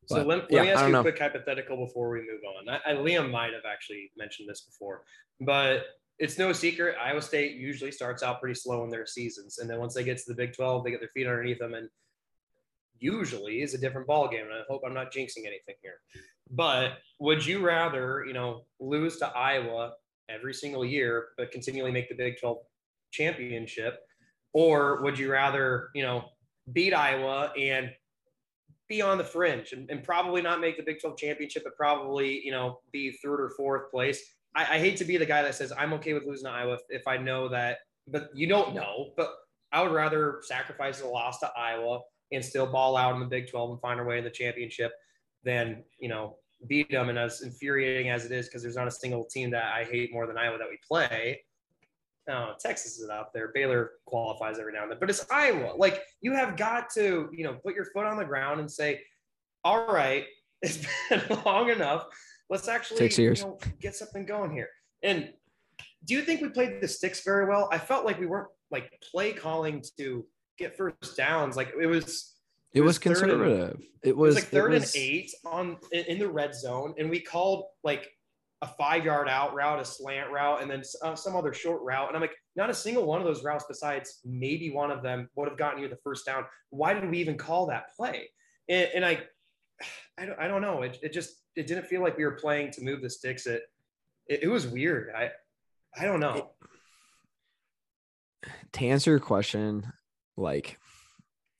So 0.05 0.23
let, 0.23 0.27
let 0.27 0.51
yeah, 0.51 0.61
me 0.63 0.69
ask 0.71 0.87
you 0.87 0.95
a 0.95 1.01
quick 1.03 1.19
hypothetical 1.19 1.77
before 1.77 2.09
we 2.09 2.21
move 2.21 2.41
on. 2.57 2.67
I, 2.67 2.93
I, 2.93 2.95
Liam 2.95 3.29
might 3.29 3.53
have 3.53 3.71
actually 3.71 4.11
mentioned 4.17 4.49
this 4.49 4.61
before, 4.61 5.03
but 5.41 5.85
it's 6.17 6.37
no 6.37 6.51
secret 6.51 6.95
Iowa 7.01 7.21
State 7.21 7.55
usually 7.55 7.91
starts 7.91 8.23
out 8.23 8.41
pretty 8.41 8.55
slow 8.55 8.83
in 8.83 8.89
their 8.89 9.05
seasons, 9.05 9.59
and 9.59 9.69
then 9.69 9.79
once 9.79 9.93
they 9.93 10.03
get 10.03 10.17
to 10.17 10.23
the 10.27 10.35
Big 10.35 10.53
12, 10.53 10.83
they 10.83 10.91
get 10.91 10.99
their 10.99 11.09
feet 11.09 11.27
underneath 11.27 11.59
them, 11.59 11.73
and 11.73 11.89
usually 12.99 13.61
is 13.61 13.73
a 13.73 13.77
different 13.77 14.07
ball 14.07 14.27
game. 14.27 14.45
And 14.45 14.53
I 14.53 14.61
hope 14.69 14.81
I'm 14.85 14.93
not 14.93 15.13
jinxing 15.13 15.45
anything 15.45 15.75
here. 15.81 15.99
But 16.51 16.97
would 17.19 17.45
you 17.45 17.65
rather, 17.65 18.25
you 18.27 18.33
know, 18.33 18.65
lose 18.79 19.17
to 19.17 19.27
Iowa 19.27 19.93
every 20.27 20.53
single 20.53 20.83
year, 20.83 21.29
but 21.37 21.51
continually 21.51 21.91
make 21.91 22.09
the 22.09 22.15
Big 22.15 22.39
12 22.39 22.57
championship, 23.11 23.99
or 24.53 25.01
would 25.03 25.17
you 25.17 25.31
rather, 25.31 25.89
you 25.95 26.03
know, 26.03 26.25
beat 26.71 26.93
Iowa 26.93 27.51
and 27.57 27.91
be 28.87 29.01
on 29.01 29.17
the 29.17 29.23
fringe 29.23 29.71
and, 29.71 29.89
and, 29.89 30.03
probably 30.03 30.41
not 30.41 30.59
make 30.59 30.75
the 30.75 30.83
Big 30.83 30.99
12 30.99 31.17
championship, 31.17 31.63
but 31.63 31.75
probably, 31.75 32.43
you 32.43 32.51
know, 32.51 32.79
be 32.91 33.11
third 33.11 33.39
or 33.39 33.51
fourth 33.51 33.91
place. 33.91 34.19
I, 34.55 34.75
I 34.75 34.79
hate 34.79 34.97
to 34.97 35.05
be 35.05 35.17
the 35.17 35.25
guy 35.25 35.41
that 35.41 35.55
says 35.55 35.71
I'm 35.77 35.93
okay 35.93 36.13
with 36.13 36.25
losing 36.25 36.45
to 36.45 36.51
Iowa 36.51 36.73
if, 36.73 36.81
if 36.89 37.07
I 37.07 37.17
know 37.17 37.47
that, 37.49 37.79
but 38.07 38.29
you 38.33 38.47
don't 38.47 38.73
know. 38.73 39.11
But 39.15 39.33
I 39.71 39.81
would 39.81 39.91
rather 39.91 40.39
sacrifice 40.43 41.01
a 41.01 41.07
loss 41.07 41.39
to 41.39 41.51
Iowa 41.55 42.01
and 42.31 42.43
still 42.43 42.65
ball 42.65 42.97
out 42.97 43.13
in 43.13 43.19
the 43.19 43.25
Big 43.25 43.49
12 43.49 43.71
and 43.71 43.81
find 43.81 43.99
our 43.99 44.05
way 44.05 44.17
in 44.17 44.23
the 44.23 44.29
championship 44.29 44.91
than, 45.43 45.83
you 45.99 46.09
know, 46.09 46.37
beat 46.67 46.89
them. 46.91 47.09
And 47.09 47.17
as 47.17 47.41
infuriating 47.41 48.09
as 48.09 48.25
it 48.25 48.31
is, 48.31 48.47
because 48.47 48.61
there's 48.61 48.75
not 48.75 48.87
a 48.87 48.91
single 48.91 49.25
team 49.25 49.51
that 49.51 49.73
I 49.73 49.83
hate 49.83 50.11
more 50.11 50.27
than 50.27 50.37
Iowa 50.37 50.57
that 50.57 50.67
we 50.69 50.77
play, 50.87 51.41
uh, 52.29 52.53
Texas 52.59 52.99
is 52.99 53.09
out 53.09 53.33
there. 53.33 53.51
Baylor 53.53 53.91
qualifies 54.05 54.59
every 54.59 54.73
now 54.73 54.83
and 54.83 54.91
then, 54.91 54.99
but 54.99 55.09
it's 55.09 55.25
Iowa. 55.31 55.73
Like 55.75 56.03
you 56.21 56.33
have 56.33 56.55
got 56.55 56.89
to, 56.93 57.29
you 57.33 57.43
know, 57.43 57.53
put 57.53 57.75
your 57.75 57.85
foot 57.85 58.05
on 58.05 58.17
the 58.17 58.25
ground 58.25 58.59
and 58.59 58.71
say, 58.71 59.01
"All 59.63 59.87
right, 59.87 60.25
it's 60.61 60.85
been 61.09 61.21
long 61.45 61.69
enough. 61.69 62.05
Let's 62.49 62.67
actually 62.67 63.09
you 63.09 63.33
know, 63.35 63.57
get 63.79 63.95
something 63.95 64.25
going 64.25 64.51
here." 64.51 64.69
And 65.03 65.33
do 66.05 66.13
you 66.13 66.21
think 66.21 66.41
we 66.41 66.49
played 66.49 66.81
the 66.81 66.87
sticks 66.87 67.23
very 67.23 67.45
well? 67.45 67.69
I 67.71 67.77
felt 67.77 68.05
like 68.05 68.19
we 68.19 68.25
weren't 68.25 68.49
like 68.71 68.91
play 69.11 69.33
calling 69.33 69.83
to 69.97 70.25
get 70.57 70.75
first 70.75 71.15
downs. 71.17 71.55
Like 71.55 71.73
it 71.79 71.87
was. 71.87 72.35
It, 72.71 72.79
it 72.79 72.81
was, 72.81 72.89
was 72.89 72.99
conservative. 72.99 73.71
And, 73.71 73.83
it, 74.03 74.15
was, 74.15 74.35
it 74.35 74.35
was 74.35 74.35
like 74.35 74.43
third 74.45 74.71
was... 74.71 74.93
and 74.95 75.03
eight 75.03 75.31
on 75.43 75.77
in, 75.91 76.05
in 76.05 76.19
the 76.19 76.29
red 76.29 76.53
zone, 76.53 76.93
and 76.99 77.09
we 77.09 77.19
called 77.19 77.65
like 77.83 78.11
a 78.61 78.67
five 78.67 79.05
yard 79.05 79.29
out 79.29 79.53
route, 79.53 79.79
a 79.79 79.85
slant 79.85 80.31
route, 80.31 80.61
and 80.61 80.69
then 80.69 80.83
uh, 81.01 81.15
some 81.15 81.35
other 81.35 81.53
short 81.53 81.81
route. 81.81 82.07
And 82.07 82.15
I'm 82.15 82.21
like, 82.21 82.35
not 82.55 82.69
a 82.69 82.73
single 82.73 83.05
one 83.05 83.21
of 83.21 83.25
those 83.25 83.43
routes, 83.43 83.65
besides 83.67 84.19
maybe 84.25 84.69
one 84.69 84.91
of 84.91 85.01
them, 85.01 85.29
would 85.35 85.47
have 85.47 85.57
gotten 85.57 85.81
you 85.81 85.87
the 85.87 85.97
first 86.03 86.25
down. 86.25 86.43
Why 86.69 86.93
did 86.93 87.09
we 87.09 87.19
even 87.19 87.37
call 87.37 87.67
that 87.67 87.95
play? 87.95 88.29
And, 88.67 88.89
and 88.95 89.05
I, 89.05 89.21
I 90.17 90.25
don't, 90.25 90.39
I 90.39 90.47
don't 90.47 90.61
know. 90.61 90.81
It, 90.81 90.99
it 91.01 91.13
just, 91.13 91.41
it 91.55 91.67
didn't 91.67 91.85
feel 91.85 92.01
like 92.01 92.17
we 92.17 92.25
were 92.25 92.31
playing 92.31 92.71
to 92.71 92.83
move 92.83 93.01
the 93.01 93.09
sticks. 93.09 93.45
It, 93.45 93.63
it, 94.27 94.43
it 94.43 94.47
was 94.47 94.67
weird. 94.67 95.13
I, 95.15 95.29
I 95.97 96.05
don't 96.05 96.19
know. 96.19 96.51
To 98.73 98.85
answer 98.85 99.11
your 99.11 99.19
question, 99.19 99.91
like 100.37 100.77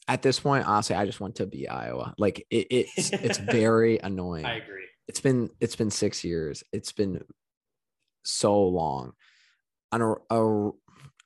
at 0.08 0.22
this 0.22 0.40
point, 0.40 0.68
honestly, 0.68 0.96
I 0.96 1.06
just 1.06 1.20
want 1.20 1.36
to 1.36 1.46
be 1.48 1.68
Iowa. 1.68 2.14
Like 2.18 2.46
it, 2.50 2.68
it's, 2.70 3.12
it's 3.12 3.38
very 3.52 4.00
annoying. 4.00 4.46
I 4.46 4.58
agree 4.58 4.80
it's 5.10 5.22
been 5.22 5.50
it's 5.60 5.76
been 5.76 5.90
six 5.90 6.24
years. 6.24 6.64
It's 6.72 6.92
been 6.92 7.24
so 8.24 8.62
long. 8.62 9.14
On 9.92 10.02
a, 10.04 10.14
a 10.30 10.72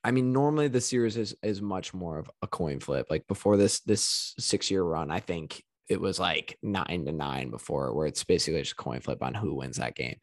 I 0.06 0.12
mean, 0.12 0.32
normally 0.32 0.69
the 0.69 0.79
series 0.79 1.17
is 1.17 1.36
is 1.43 1.62
much 1.62 1.93
more 1.93 2.17
of 2.17 2.32
a 2.41 2.47
coin 2.47 2.79
flip. 2.79 3.08
Like 3.10 3.27
before 3.27 3.58
this 3.58 3.82
this 3.82 4.34
six 4.39 4.71
year 4.71 4.82
run, 4.84 5.12
I 5.12 5.19
think 5.19 5.62
it 5.89 6.00
was 6.00 6.19
like 6.19 6.58
nine 6.62 7.06
to 7.06 7.12
nine 7.12 7.50
before, 7.50 7.93
where 7.93 8.08
it's 8.08 8.24
basically 8.24 8.62
just 8.62 8.74
a 8.74 8.76
coin 8.76 9.00
flip 9.00 9.22
on 9.22 9.34
who 9.34 9.56
wins 9.56 9.78
that 9.78 9.96
game. 9.96 10.17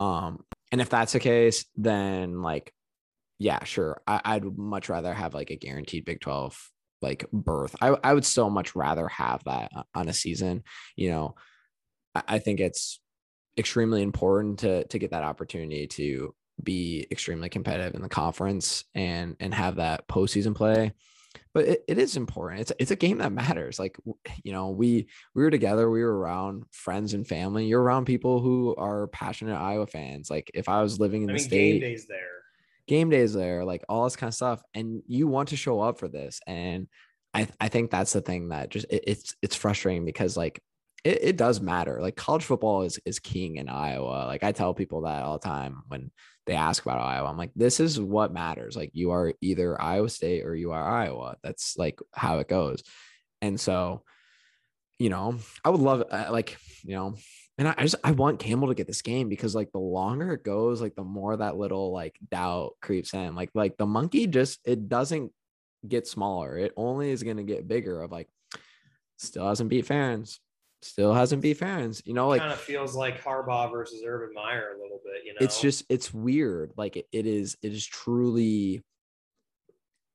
Um, 0.00 0.44
and 0.72 0.80
if 0.80 0.88
that's 0.90 1.12
the 1.12 1.20
case, 1.20 1.66
then 1.76 2.42
like, 2.42 2.72
yeah, 3.38 3.64
sure, 3.64 4.02
I, 4.06 4.20
I'd 4.24 4.58
much 4.58 4.88
rather 4.88 5.12
have 5.14 5.34
like 5.34 5.50
a 5.50 5.56
guaranteed 5.56 6.04
Big 6.04 6.20
Twelve 6.20 6.58
like 7.02 7.26
berth. 7.32 7.76
I 7.80 7.88
I 8.02 8.14
would 8.14 8.24
still 8.24 8.50
much 8.50 8.74
rather 8.74 9.08
have 9.08 9.44
that 9.44 9.70
on 9.94 10.08
a 10.08 10.12
season. 10.12 10.64
You 10.96 11.10
know, 11.10 11.34
I 12.14 12.38
think 12.38 12.60
it's 12.60 13.00
extremely 13.58 14.02
important 14.02 14.60
to 14.60 14.84
to 14.84 14.98
get 14.98 15.10
that 15.10 15.22
opportunity 15.22 15.86
to 15.86 16.34
be 16.62 17.06
extremely 17.10 17.48
competitive 17.48 17.94
in 17.94 18.02
the 18.02 18.08
conference 18.08 18.84
and 18.94 19.36
and 19.40 19.52
have 19.54 19.76
that 19.76 20.08
postseason 20.08 20.54
play. 20.54 20.92
But 21.54 21.66
it, 21.66 21.84
it 21.86 21.98
is 21.98 22.16
important. 22.16 22.62
It's 22.62 22.72
it's 22.80 22.90
a 22.90 22.96
game 22.96 23.18
that 23.18 23.32
matters. 23.32 23.78
Like 23.78 23.96
you 24.42 24.52
know, 24.52 24.70
we 24.70 25.08
we 25.34 25.42
were 25.42 25.50
together, 25.50 25.88
we 25.88 26.02
were 26.02 26.18
around 26.18 26.64
friends 26.72 27.14
and 27.14 27.26
family. 27.26 27.66
You're 27.66 27.82
around 27.82 28.06
people 28.06 28.40
who 28.40 28.74
are 28.76 29.06
passionate 29.06 29.56
Iowa 29.56 29.86
fans. 29.86 30.28
Like 30.30 30.50
if 30.52 30.68
I 30.68 30.82
was 30.82 30.98
living 30.98 31.22
in 31.22 31.30
I 31.30 31.32
the 31.32 31.38
mean, 31.38 31.48
state, 31.48 31.72
game 31.72 31.80
days 31.80 32.06
there, 32.06 32.42
game 32.88 33.10
days 33.10 33.32
there, 33.32 33.64
like 33.64 33.84
all 33.88 34.04
this 34.04 34.16
kind 34.16 34.28
of 34.28 34.34
stuff, 34.34 34.62
and 34.74 35.02
you 35.06 35.28
want 35.28 35.50
to 35.50 35.56
show 35.56 35.80
up 35.80 35.98
for 35.98 36.08
this. 36.08 36.40
And 36.46 36.88
I 37.32 37.46
I 37.60 37.68
think 37.68 37.90
that's 37.90 38.12
the 38.12 38.20
thing 38.20 38.48
that 38.48 38.70
just 38.70 38.86
it, 38.90 39.04
it's 39.06 39.36
it's 39.40 39.56
frustrating 39.56 40.04
because 40.04 40.36
like 40.36 40.60
it, 41.04 41.18
it 41.22 41.36
does 41.36 41.60
matter. 41.60 42.00
Like 42.00 42.16
college 42.16 42.44
football 42.44 42.82
is 42.82 42.98
is 43.04 43.18
king 43.20 43.56
in 43.56 43.68
Iowa. 43.68 44.26
Like 44.26 44.42
I 44.42 44.52
tell 44.52 44.74
people 44.74 45.02
that 45.02 45.22
all 45.22 45.38
the 45.38 45.48
time 45.48 45.82
when 45.88 46.10
they 46.46 46.54
ask 46.54 46.84
about 46.84 47.00
Iowa. 47.00 47.28
I'm 47.28 47.38
like, 47.38 47.52
this 47.56 47.80
is 47.80 48.00
what 48.00 48.32
matters. 48.32 48.76
Like 48.76 48.90
you 48.92 49.12
are 49.12 49.32
either 49.40 49.80
Iowa 49.80 50.08
State 50.08 50.44
or 50.44 50.54
you 50.54 50.72
are 50.72 50.86
Iowa. 50.86 51.36
That's 51.42 51.76
like 51.78 52.00
how 52.12 52.38
it 52.38 52.48
goes. 52.48 52.82
And 53.40 53.58
so, 53.58 54.02
you 54.98 55.10
know, 55.10 55.38
I 55.64 55.70
would 55.70 55.80
love 55.80 56.04
uh, 56.10 56.28
like, 56.30 56.58
you 56.82 56.94
know, 56.94 57.14
and 57.56 57.68
I, 57.68 57.74
I 57.78 57.82
just 57.82 57.96
I 58.02 58.10
want 58.12 58.40
Campbell 58.40 58.68
to 58.68 58.74
get 58.74 58.86
this 58.86 59.02
game 59.02 59.28
because 59.28 59.54
like 59.54 59.72
the 59.72 59.78
longer 59.78 60.32
it 60.32 60.44
goes, 60.44 60.80
like 60.80 60.94
the 60.94 61.04
more 61.04 61.36
that 61.36 61.56
little 61.56 61.92
like 61.92 62.16
doubt 62.30 62.74
creeps 62.80 63.14
in. 63.14 63.34
Like 63.34 63.50
like 63.54 63.76
the 63.76 63.86
monkey 63.86 64.26
just 64.26 64.60
it 64.64 64.88
doesn't 64.88 65.32
get 65.86 66.06
smaller. 66.06 66.56
It 66.56 66.72
only 66.76 67.10
is 67.10 67.22
going 67.22 67.36
to 67.36 67.42
get 67.42 67.68
bigger. 67.68 68.02
Of 68.02 68.10
like, 68.10 68.28
still 69.18 69.48
hasn't 69.48 69.70
beat 69.70 69.86
Ferentz, 69.86 70.38
still 70.84 71.14
hasn't 71.14 71.42
beat 71.42 71.58
fans. 71.58 72.02
You 72.04 72.14
know, 72.14 72.28
like 72.28 72.40
kind 72.40 72.52
of 72.52 72.60
feels 72.60 72.94
like 72.94 73.22
Harbaugh 73.22 73.70
versus 73.70 74.02
Urban 74.06 74.34
Meyer 74.34 74.74
a 74.76 74.82
little 74.82 75.00
bit. 75.04 75.24
You 75.24 75.32
know, 75.32 75.38
it's 75.40 75.60
just 75.60 75.84
it's 75.88 76.12
weird. 76.12 76.72
Like 76.76 76.96
it, 76.96 77.06
it 77.12 77.26
is 77.26 77.56
it 77.62 77.72
is 77.72 77.84
truly 77.84 78.84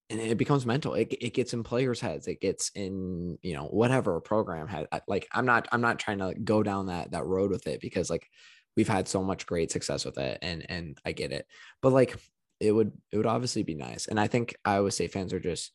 and 0.10 0.19
it 0.19 0.38
becomes 0.38 0.65
mental. 0.65 0.95
It, 0.95 1.13
it 1.21 1.34
gets 1.34 1.53
in 1.53 1.63
players' 1.63 1.99
heads. 1.99 2.27
It 2.27 2.41
gets 2.41 2.71
in, 2.73 3.38
you 3.43 3.53
know, 3.53 3.65
whatever 3.65 4.19
program 4.19 4.67
had. 4.67 4.88
Like 5.08 5.27
I'm 5.32 5.45
not 5.45 5.67
I'm 5.71 5.82
not 5.82 5.99
trying 5.99 6.19
to 6.19 6.34
go 6.34 6.63
down 6.63 6.88
that 6.88 7.12
that 7.12 7.25
road 7.25 7.51
with 7.51 7.67
it 7.67 7.79
because 7.79 8.10
like 8.10 8.27
we've 8.75 8.88
had 8.88 9.08
so 9.08 9.23
much 9.23 9.45
great 9.45 9.71
success 9.71 10.05
with 10.05 10.17
it 10.17 10.39
and 10.41 10.65
and 10.69 10.97
I 11.05 11.12
get 11.12 11.32
it. 11.32 11.45
But 11.82 11.93
like 11.93 12.17
it 12.60 12.71
would 12.71 12.91
it 13.12 13.17
would 13.17 13.25
obviously 13.25 13.63
be 13.63 13.75
nice. 13.75 14.08
And 14.08 14.19
I 14.19 14.27
think 14.27 14.55
Iowa 14.65 14.91
State 14.91 15.12
fans 15.12 15.32
are 15.32 15.39
just 15.39 15.71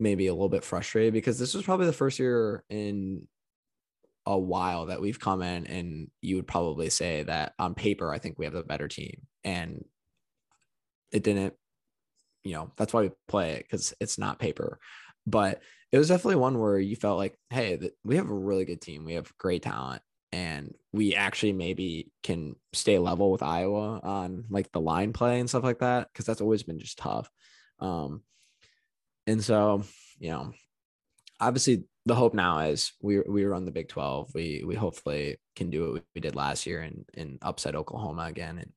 maybe 0.00 0.26
a 0.26 0.32
little 0.32 0.48
bit 0.48 0.64
frustrated 0.64 1.12
because 1.12 1.38
this 1.38 1.54
was 1.54 1.64
probably 1.64 1.86
the 1.86 1.92
first 1.92 2.18
year 2.18 2.64
in 2.70 3.28
a 4.26 4.38
while 4.38 4.86
that 4.86 5.00
we've 5.00 5.18
come 5.18 5.42
in 5.42 5.66
and 5.66 6.10
you 6.20 6.36
would 6.36 6.46
probably 6.46 6.90
say 6.90 7.22
that 7.24 7.54
on 7.58 7.74
paper 7.74 8.12
I 8.12 8.18
think 8.18 8.38
we 8.38 8.44
have 8.44 8.54
a 8.54 8.62
better 8.62 8.88
team. 8.88 9.26
And 9.44 9.84
it 11.10 11.22
didn't 11.22 11.54
you 12.44 12.54
know 12.54 12.72
that's 12.76 12.92
why 12.92 13.02
we 13.02 13.10
play 13.28 13.52
it 13.52 13.64
because 13.64 13.94
it's 14.00 14.18
not 14.18 14.38
paper. 14.38 14.78
But 15.26 15.60
it 15.90 15.98
was 15.98 16.08
definitely 16.08 16.36
one 16.36 16.58
where 16.58 16.78
you 16.78 16.96
felt 16.96 17.18
like 17.18 17.36
hey 17.50 17.90
we 18.04 18.16
have 18.16 18.30
a 18.30 18.34
really 18.34 18.64
good 18.64 18.80
team. 18.80 19.04
We 19.04 19.14
have 19.14 19.36
great 19.38 19.62
talent. 19.62 20.02
And 20.34 20.74
we 20.94 21.14
actually 21.14 21.52
maybe 21.52 22.10
can 22.22 22.56
stay 22.72 22.98
level 22.98 23.30
with 23.30 23.42
Iowa 23.42 24.00
on 24.02 24.44
like 24.48 24.72
the 24.72 24.80
line 24.80 25.12
play 25.12 25.40
and 25.40 25.48
stuff 25.48 25.62
like 25.62 25.80
that 25.80 26.08
because 26.10 26.24
that's 26.24 26.40
always 26.40 26.62
been 26.62 26.78
just 26.78 26.98
tough. 26.98 27.28
Um 27.80 28.22
and 29.26 29.42
so 29.42 29.84
you 30.18 30.30
know 30.30 30.52
obviously 31.42 31.84
the 32.06 32.14
hope 32.14 32.34
now 32.34 32.58
is 32.60 32.92
we 33.00 33.20
we 33.20 33.44
run 33.44 33.64
the 33.64 33.70
Big 33.70 33.88
12 33.88 34.30
we 34.34 34.64
we 34.66 34.74
hopefully 34.74 35.36
can 35.54 35.70
do 35.70 35.92
what 35.92 36.04
we 36.14 36.20
did 36.20 36.34
last 36.34 36.66
year 36.66 36.80
and 36.82 37.04
and 37.16 37.38
upset 37.42 37.76
Oklahoma 37.76 38.24
again 38.24 38.58
and 38.58 38.72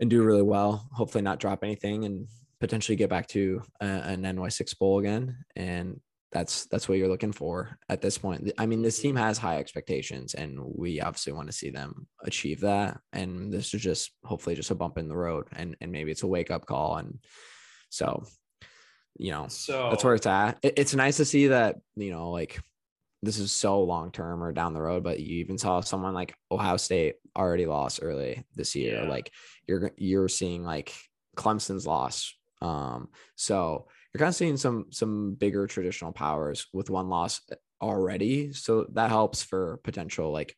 and 0.00 0.10
do 0.10 0.22
really 0.22 0.42
well 0.42 0.88
hopefully 0.92 1.22
not 1.22 1.38
drop 1.38 1.62
anything 1.62 2.04
and 2.04 2.26
potentially 2.64 2.96
get 2.96 3.10
back 3.10 3.26
to 3.28 3.62
a, 3.80 3.84
an 3.84 4.22
NY6 4.22 4.78
bowl 4.78 4.98
again. 4.98 5.36
And 5.54 6.00
that's 6.32 6.64
that's 6.66 6.88
what 6.88 6.98
you're 6.98 7.08
looking 7.08 7.32
for 7.32 7.78
at 7.90 8.00
this 8.00 8.18
point. 8.18 8.50
I 8.58 8.66
mean, 8.66 8.82
this 8.82 8.98
team 8.98 9.16
has 9.16 9.38
high 9.38 9.58
expectations, 9.58 10.34
and 10.34 10.58
we 10.58 11.00
obviously 11.00 11.32
want 11.32 11.48
to 11.48 11.52
see 11.52 11.70
them 11.70 12.08
achieve 12.24 12.60
that. 12.60 12.98
And 13.12 13.52
this 13.52 13.72
is 13.72 13.82
just 13.82 14.12
hopefully 14.24 14.56
just 14.56 14.70
a 14.70 14.74
bump 14.74 14.98
in 14.98 15.08
the 15.08 15.16
road, 15.16 15.46
and 15.52 15.76
and 15.80 15.92
maybe 15.92 16.10
it's 16.10 16.24
a 16.24 16.26
wake 16.26 16.50
up 16.50 16.66
call. 16.66 16.96
And 16.96 17.18
so, 17.90 18.24
you 19.16 19.30
know, 19.30 19.46
so 19.48 19.90
that's 19.90 20.04
where 20.04 20.14
it's 20.14 20.26
at. 20.26 20.58
It, 20.62 20.74
it's 20.76 20.94
nice 20.94 21.18
to 21.18 21.24
see 21.24 21.48
that 21.48 21.76
you 21.96 22.10
know, 22.10 22.30
like 22.30 22.60
this 23.22 23.38
is 23.38 23.52
so 23.52 23.82
long 23.82 24.10
term 24.12 24.42
or 24.42 24.52
down 24.52 24.74
the 24.74 24.82
road, 24.82 25.02
but 25.02 25.20
you 25.20 25.38
even 25.38 25.58
saw 25.58 25.80
someone 25.80 26.14
like 26.14 26.34
Ohio 26.50 26.76
State 26.76 27.16
already 27.36 27.66
lost 27.66 28.00
early 28.02 28.44
this 28.54 28.74
year. 28.74 29.02
Yeah. 29.02 29.08
Like 29.08 29.30
you're 29.66 29.92
you're 29.96 30.28
seeing 30.28 30.64
like 30.64 30.94
Clemson's 31.36 31.86
loss 31.86 32.34
um, 32.64 33.08
so 33.36 33.86
you're 34.12 34.18
kind 34.18 34.30
of 34.30 34.34
seeing 34.34 34.56
some 34.56 34.86
some 34.90 35.34
bigger 35.34 35.66
traditional 35.66 36.12
powers 36.12 36.66
with 36.72 36.90
one 36.90 37.08
loss 37.08 37.40
already. 37.82 38.52
So 38.52 38.86
that 38.94 39.10
helps 39.10 39.42
for 39.42 39.78
potential 39.84 40.32
like 40.32 40.56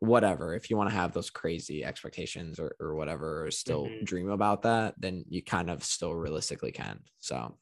whatever. 0.00 0.54
If 0.54 0.70
you 0.70 0.76
want 0.76 0.90
to 0.90 0.96
have 0.96 1.12
those 1.12 1.30
crazy 1.30 1.84
expectations 1.84 2.58
or, 2.58 2.74
or 2.80 2.94
whatever, 2.94 3.46
or 3.46 3.50
still 3.50 3.86
Mhm. 3.86 4.04
dream 4.04 4.30
about 4.30 4.62
that, 4.62 4.94
then 4.98 5.24
you 5.28 5.42
kind 5.42 5.70
of 5.70 5.84
still 5.84 6.14
realistically 6.14 6.72
can. 6.72 7.04
So 7.18 7.58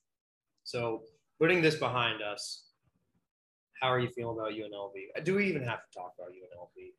So 0.65 1.05
putting 1.41 1.63
this 1.63 1.77
behind 1.77 2.23
us, 2.23 2.65
how 3.81 3.89
are 3.89 3.99
you 4.01 4.09
feeling 4.09 4.39
about 4.39 4.53
UNLV? 4.53 5.25
Do 5.25 5.35
we 5.35 5.47
even 5.49 5.63
have 5.63 5.81
to 5.85 5.91
talk 5.99 6.15
about 6.19 6.33
UNLV? 6.33 6.93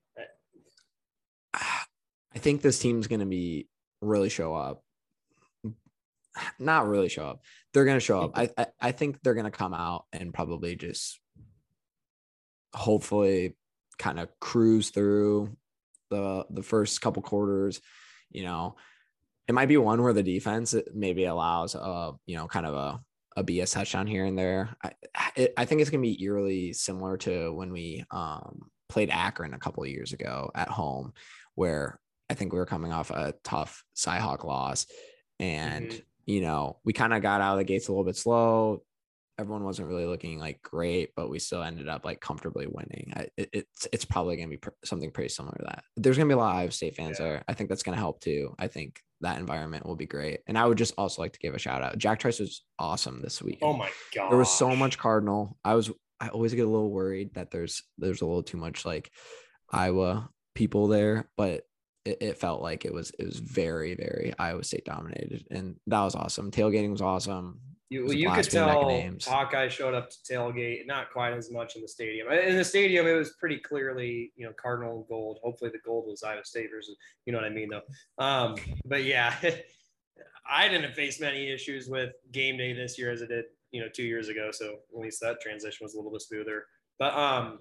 I 1.54 2.38
think 2.38 2.62
this 2.62 2.80
team's 2.80 3.08
going 3.08 3.19
to 3.21 3.25
be 3.25 3.67
really 4.02 4.30
show 4.30 4.54
up. 4.54 4.84
Not 6.60 6.88
really 6.88 7.10
show 7.10 7.25
up. 7.25 7.43
They're 7.73 7.86
going 7.86 7.97
to 7.97 8.06
show 8.06 8.21
up. 8.21 8.32
I, 8.38 8.49
I 8.58 8.67
I 8.82 8.91
think 8.91 9.21
they're 9.21 9.34
going 9.34 9.45
to 9.45 9.52
come 9.52 9.73
out 9.73 10.06
and 10.12 10.34
probably 10.34 10.75
just 10.75 11.19
hopefully 12.73 13.56
kind 14.00 14.20
of 14.20 14.30
cruise 14.40 14.90
through 14.90 15.56
the 16.10 16.46
the 16.50 16.64
first 16.64 17.02
couple 17.02 17.22
quarters. 17.22 17.82
You 18.32 18.44
know, 18.44 18.76
it 19.48 19.54
might 19.54 19.68
be 19.68 19.78
one 19.78 20.02
where 20.02 20.14
the 20.14 20.24
defense 20.24 20.74
maybe 20.94 21.26
allows 21.26 21.76
a 21.76 22.14
you 22.26 22.38
know 22.38 22.48
kind 22.48 22.66
of 22.66 22.74
a 22.74 23.00
a 23.38 23.44
BS 23.44 23.74
touchdown 23.74 24.08
here 24.08 24.26
and 24.26 24.38
there. 24.38 24.76
I 24.84 24.92
it, 25.36 25.54
I 25.58 25.66
think 25.66 25.82
it's 25.82 25.90
going 25.90 26.02
to 26.04 26.10
be 26.10 26.24
eerily 26.24 26.74
similar 26.74 27.18
to 27.18 27.54
when 27.54 27.72
we 27.72 28.04
um 28.10 28.72
played 28.88 29.12
Akron 29.12 29.54
a 29.54 29.60
couple 29.60 29.84
of 29.84 29.90
years 29.90 30.14
ago 30.14 30.50
at 30.56 30.68
home, 30.68 31.14
where 31.54 32.00
I 32.30 32.34
think 32.34 32.52
we 32.54 32.60
were 32.60 32.66
coming 32.66 32.92
off 32.92 33.12
a 33.12 33.36
tough 33.44 33.84
Cyhawk 33.96 34.44
loss, 34.44 34.88
and 35.40 35.90
Mhm. 35.90 36.02
you 36.26 36.42
know 36.42 36.80
we 36.84 36.94
kind 36.94 37.14
of 37.14 37.22
got 37.22 37.42
out 37.42 37.54
of 37.54 37.60
the 37.60 37.64
gates 37.66 37.88
a 37.88 37.92
little 37.92 38.06
bit 38.06 38.18
slow. 38.18 38.84
Everyone 39.39 39.63
wasn't 39.63 39.88
really 39.88 40.06
looking 40.06 40.38
like 40.38 40.62
great, 40.62 41.12
but 41.15 41.30
we 41.30 41.39
still 41.39 41.63
ended 41.63 41.88
up 41.88 42.04
like 42.04 42.19
comfortably 42.19 42.67
winning. 42.67 43.13
I, 43.15 43.28
it, 43.38 43.49
it's 43.54 43.88
it's 43.93 44.06
probably 44.06 44.36
going 44.36 44.49
to 44.49 44.54
be 44.54 44.58
pr- 44.58 44.69
something 44.84 45.12
pretty 45.12 45.30
similar 45.30 45.56
to 45.58 45.63
that. 45.63 45.84
There's 45.95 46.17
going 46.17 46.28
to 46.28 46.34
be 46.36 46.38
a 46.38 46.41
lot 46.41 46.52
of 46.56 46.58
Iowa 46.60 46.71
State 46.71 46.95
fans 46.95 47.17
Yeah. 47.19 47.25
there. 47.25 47.43
I 47.47 47.54
think 47.54 47.69
that's 47.69 47.84
going 47.84 47.95
to 47.95 47.99
help 48.02 48.19
too. 48.19 48.54
I 48.60 48.67
think 48.67 48.99
that 49.21 49.39
environment 49.39 49.86
will 49.86 49.95
be 49.95 50.06
great. 50.06 50.41
And 50.47 50.58
I 50.58 50.65
would 50.65 50.78
just 50.78 50.93
also 50.97 51.21
like 51.21 51.34
to 51.34 51.39
give 51.39 51.56
a 51.56 51.60
shout 51.60 51.82
out. 51.82 51.97
Jack 51.97 52.19
Trice 52.19 52.39
was 52.39 52.63
awesome 52.78 53.21
this 53.21 53.41
week. 53.41 53.60
Oh 53.62 53.73
my 53.73 53.89
god. 54.13 54.30
There 54.30 54.38
was 54.38 54.52
so 54.52 54.75
much 54.75 54.97
Cardinal. 54.97 55.58
I 55.63 55.73
was 55.75 55.89
I 56.19 56.28
always 56.30 56.54
get 56.54 56.65
a 56.65 56.69
little 56.69 56.91
worried 56.91 57.36
that 57.36 57.49
there's 57.49 57.82
there's 57.97 58.21
a 58.21 58.25
little 58.25 58.43
too 58.43 58.58
much 58.58 58.86
like 58.86 59.10
Iowa 59.71 60.30
people 60.56 60.88
there, 60.88 61.30
but 61.38 61.63
it, 62.06 62.17
it 62.21 62.38
felt 62.38 62.62
like 62.62 62.86
it 62.86 62.93
was 62.93 63.12
it 63.19 63.25
was 63.25 63.38
very 63.39 63.95
very 63.95 64.34
Iowa 64.38 64.63
State 64.63 64.86
dominated, 64.86 65.45
and 65.52 65.75
that 65.88 66.02
was 66.04 66.15
awesome. 66.15 66.52
Tailgating 66.52 66.91
was 66.91 67.02
awesome. 67.02 67.60
You, 67.89 68.12
you 68.12 68.30
could 68.30 68.49
blast 68.52 68.52
being 68.52 68.65
back 68.67 69.06
in 69.06 69.17
tell. 69.17 69.34
Hawkeye 69.34 69.67
showed 69.67 69.95
up 69.95 70.12
to 70.12 70.17
tailgate, 70.17 70.86
not 70.86 71.12
quite 71.12 71.34
as 71.34 71.52
much 71.52 71.75
in 71.75 71.82
the 71.82 71.88
stadium. 71.88 72.32
In 72.32 72.56
the 72.56 72.63
stadium, 72.63 73.08
it 73.08 73.13
was 73.13 73.32
pretty 73.39 73.58
clearly, 73.58 74.32
you 74.36 74.45
know, 74.45 74.54
Cardinal 74.62 75.08
gold. 75.10 75.39
Hopefully, 75.43 75.71
the 75.71 75.80
gold 75.80 76.06
was 76.08 76.21
Iowa 76.21 76.45
State 76.45 76.69
versus, 76.71 76.95
you 77.25 77.34
know 77.34 77.39
what 77.39 77.45
I 77.45 77.49
mean, 77.49 77.69
though. 77.69 78.23
Um, 78.23 78.56
but 78.86 79.06
yeah, 79.06 79.34
I 80.49 80.67
didn't 80.67 80.93
face 80.93 81.19
many 81.19 81.52
issues 81.52 81.89
with 81.89 82.12
game 82.32 82.58
day 82.58 82.73
this 82.73 82.97
year 82.97 83.12
as 83.12 83.23
I 83.23 83.25
did, 83.25 83.45
you 83.71 83.82
know, 83.82 83.88
two 83.91 84.04
years 84.04 84.30
ago. 84.30 84.49
So 84.52 84.65
at 84.93 84.99
least 84.99 85.19
that 85.21 85.41
transition 85.41 85.84
was 85.84 85.95
a 85.95 85.97
little 85.97 86.12
bit 86.12 86.21
smoother. 86.21 86.65
But 86.99 87.15
um, 87.15 87.60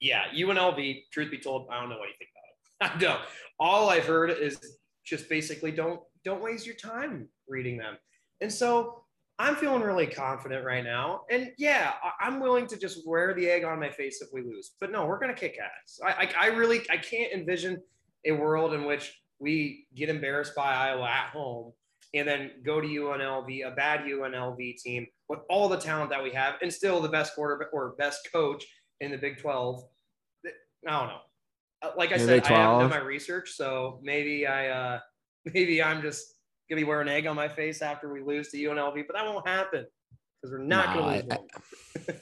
yeah, 0.00 0.24
UNLV. 0.34 1.02
Truth 1.12 1.30
be 1.30 1.38
told, 1.38 1.68
I 1.70 1.80
don't 1.80 1.88
know 1.88 1.98
what 1.98 2.08
you 2.08 2.14
think 2.18 2.30
about 2.34 2.92
it. 2.92 2.96
I 2.96 2.98
don't. 2.98 3.20
All 3.60 3.90
I've 3.90 4.06
heard 4.06 4.30
is 4.30 4.58
just 5.04 5.28
basically 5.28 5.70
don't 5.70 6.00
don't 6.24 6.42
waste 6.42 6.66
your 6.66 6.74
time 6.74 7.28
reading 7.48 7.76
them. 7.76 7.96
And 8.40 8.52
so 8.52 9.04
I'm 9.38 9.54
feeling 9.56 9.82
really 9.82 10.06
confident 10.06 10.64
right 10.64 10.82
now. 10.84 11.22
And 11.30 11.52
yeah, 11.58 11.92
I- 12.02 12.26
I'm 12.26 12.40
willing 12.40 12.66
to 12.68 12.76
just 12.78 13.06
wear 13.06 13.34
the 13.34 13.48
egg 13.48 13.64
on 13.64 13.78
my 13.78 13.90
face 13.90 14.22
if 14.22 14.28
we 14.32 14.40
lose. 14.42 14.76
But 14.80 14.90
no, 14.90 15.06
we're 15.06 15.18
gonna 15.18 15.34
kick 15.34 15.58
ass. 15.58 16.00
I, 16.04 16.10
I, 16.10 16.32
I 16.38 16.46
really 16.48 16.80
I 16.90 16.96
can't 16.96 17.32
envision 17.32 17.82
a 18.24 18.32
world 18.32 18.72
in 18.72 18.84
which 18.86 19.20
we 19.38 19.86
get 19.94 20.08
embarrassed 20.08 20.54
by 20.54 20.72
Iowa 20.72 21.06
at 21.06 21.28
home 21.30 21.72
and 22.14 22.26
then 22.26 22.52
go 22.64 22.80
to 22.80 22.86
UNLV, 22.86 23.66
a 23.66 23.72
bad 23.72 24.00
UNLV 24.06 24.76
team 24.82 25.06
with 25.28 25.40
all 25.50 25.68
the 25.68 25.76
talent 25.76 26.08
that 26.10 26.22
we 26.22 26.30
have, 26.30 26.54
and 26.62 26.72
still 26.72 27.00
the 27.02 27.08
best 27.08 27.34
quarterback 27.34 27.68
or 27.74 27.90
best 27.98 28.28
coach 28.32 28.64
in 29.00 29.10
the 29.10 29.18
Big 29.18 29.38
12. 29.38 29.82
I 30.46 30.50
don't 30.90 31.08
know. 31.08 31.18
Uh, 31.82 31.90
Like 31.96 32.12
I 32.12 32.16
said, 32.16 32.44
I 32.46 32.48
haven't 32.56 32.78
done 32.78 32.90
my 32.90 33.04
research, 33.04 33.50
so 33.50 34.00
maybe 34.02 34.46
I 34.46 34.68
uh 34.68 35.00
maybe 35.44 35.82
I'm 35.82 36.00
just 36.00 36.35
gonna 36.68 36.80
be 36.80 36.84
wearing 36.84 37.08
an 37.08 37.14
egg 37.14 37.26
on 37.26 37.36
my 37.36 37.48
face 37.48 37.82
after 37.82 38.12
we 38.12 38.22
lose 38.22 38.50
to 38.50 38.56
UNLV, 38.58 39.06
but 39.06 39.16
that 39.16 39.24
won't 39.24 39.46
happen 39.46 39.86
because 40.42 40.52
we're 40.52 40.64
not 40.64 40.94
No, 40.94 41.00
gonna 41.00 41.12
I, 41.12 41.16
lose. 41.16 41.24
I, 41.30 41.36
one. 41.36 42.20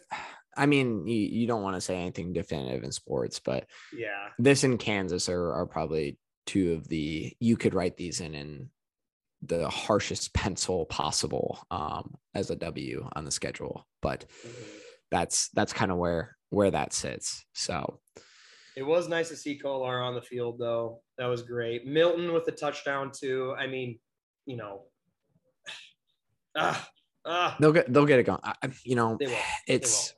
I 0.57 0.67
mean, 0.67 1.07
you, 1.07 1.17
you 1.17 1.47
don't 1.47 1.63
want 1.63 1.77
to 1.77 1.81
say 1.81 1.97
anything 1.97 2.33
definitive 2.33 2.85
in 2.85 2.93
sports, 2.93 3.41
but 3.41 3.67
yeah, 3.93 4.29
this 4.39 4.63
and 4.65 4.79
Kansas 4.79 5.29
are, 5.29 5.53
are 5.53 5.67
probably 5.67 6.19
two 6.47 6.75
of 6.75 6.87
the 6.89 7.35
you 7.41 7.57
could 7.57 7.75
write 7.75 7.97
these 7.97 8.21
in 8.21 8.35
in 8.35 8.69
the 9.43 9.69
harshest 9.69 10.33
pencil 10.35 10.87
possible 10.87 11.65
um, 11.71 12.15
as 12.35 12.51
a 12.51 12.57
W 12.57 13.09
on 13.15 13.25
the 13.25 13.31
schedule, 13.31 13.87
but 14.01 14.27
that's 15.11 15.49
that's 15.51 15.73
kind 15.73 15.91
of 15.91 15.99
where 15.99 16.37
where 16.51 16.71
that 16.71 16.93
sits. 16.93 17.45
So 17.55 18.01
it 18.77 18.83
was 18.83 19.09
nice 19.09 19.29
to 19.29 19.37
see 19.37 19.59
Kolar 19.59 20.01
on 20.01 20.15
the 20.15 20.23
field 20.23 20.59
though. 20.59 21.01
That 21.19 21.27
was 21.27 21.43
great. 21.43 21.87
Milton 21.87 22.33
with 22.33 22.45
the 22.45 22.53
touchdown 22.53 23.11
too. 23.13 23.55
I 23.59 23.67
mean, 23.67 23.99
you 24.47 24.57
know, 24.57 24.83
ah, 26.57 26.89
ah, 27.25 27.57
they'll 27.61 27.73
get 27.73 27.93
they'll 27.93 28.07
get 28.07 28.19
it 28.19 28.25
going. 28.25 28.41
I, 28.43 28.55
you 28.85 28.97
know, 28.97 29.19
it's 29.67 30.15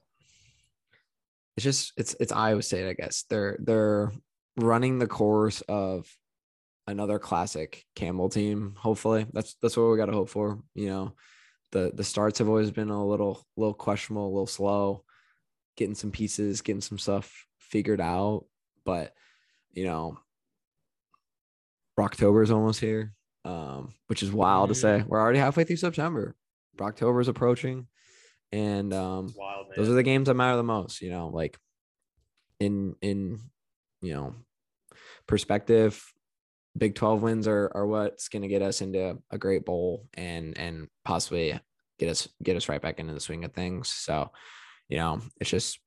it's 1.57 1.65
just 1.65 1.93
it's 1.97 2.15
it's 2.21 2.33
Iowa 2.33 2.63
State, 2.63 2.89
I 2.89 2.93
guess. 2.93 3.25
They're 3.29 3.57
they're 3.61 4.13
running 4.57 4.99
the 4.99 5.07
course 5.07 5.63
of 5.63 6.07
another 6.87 7.19
classic 7.19 7.85
Campbell 7.95 8.29
team. 8.29 8.75
Hopefully, 8.77 9.27
that's 9.33 9.57
that's 9.63 9.77
what 9.77 9.91
we 9.91 9.97
got 9.97 10.07
to 10.07 10.13
hope 10.13 10.29
for. 10.29 10.61
You 10.75 10.89
know, 10.89 11.15
the 11.73 11.93
the 11.95 12.05
starts 12.05 12.39
have 12.39 12.49
always 12.49 12.71
been 12.71 12.91
a 12.91 13.07
little 13.07 13.47
little 13.57 13.75
questionable, 13.75 14.27
a 14.27 14.29
little 14.29 14.47
slow, 14.47 15.05
getting 15.77 15.95
some 15.95 16.11
pieces, 16.11 16.61
getting 16.61 16.83
some 16.83 16.99
stuff 16.99 17.47
figured 17.59 18.01
out. 18.01 18.45
But 18.85 19.15
you 19.73 19.85
know, 19.85 20.19
October 21.99 22.43
is 22.43 22.51
almost 22.51 22.81
here, 22.81 23.15
um, 23.47 23.95
which 24.09 24.23
is 24.23 24.33
wild 24.33 24.69
to 24.71 24.75
say. 24.75 25.05
We're 25.07 25.21
already 25.21 25.39
halfway 25.39 25.65
through 25.65 25.77
September. 25.77 26.35
October 26.81 27.21
is 27.21 27.29
approaching, 27.29 27.87
and 28.53 28.93
um, 28.93 29.33
wild, 29.37 29.69
those 29.77 29.89
are 29.89 29.95
the 29.95 30.03
games 30.03 30.27
that 30.27 30.35
matter 30.35 30.57
the 30.57 30.63
most. 30.63 31.01
You 31.01 31.11
know, 31.11 31.29
like 31.29 31.57
in 32.59 32.97
in 33.01 33.39
you 34.03 34.13
know 34.13 34.35
perspective, 35.27 36.05
Big 36.77 36.97
Twelve 36.97 37.23
wins 37.23 37.47
are 37.47 37.71
are 37.75 37.87
what's 37.87 38.29
going 38.29 38.43
to 38.43 38.49
get 38.49 38.63
us 38.63 38.81
into 38.81 39.19
a 39.31 39.39
great 39.39 39.65
bowl 39.65 40.09
and 40.15 40.59
and 40.59 40.89
possibly 41.05 41.59
get 41.99 42.11
us 42.11 42.29
get 42.43 42.57
us 42.57 42.69
right 42.69 42.83
back 42.83 42.99
into 42.99 43.15
the 43.15 43.21
swing 43.21 43.45
of 43.45 43.53
things. 43.53 43.89
So, 43.89 44.33
you 44.89 44.99
know, 44.99 45.21
it's 45.41 45.51
just 45.51 45.79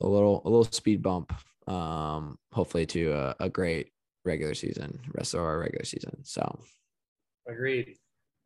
a 0.00 0.06
little 0.06 0.42
a 0.44 0.48
little 0.48 0.64
speed 0.64 1.02
bump. 1.02 1.32
Um, 1.66 2.38
hopefully 2.52 2.86
to 2.86 3.12
a, 3.12 3.36
a 3.40 3.48
great 3.48 3.92
regular 4.24 4.54
season, 4.54 5.00
rest 5.12 5.34
of 5.34 5.40
our 5.40 5.58
regular 5.58 5.84
season. 5.84 6.24
So 6.24 6.60
Agreed. 7.50 7.96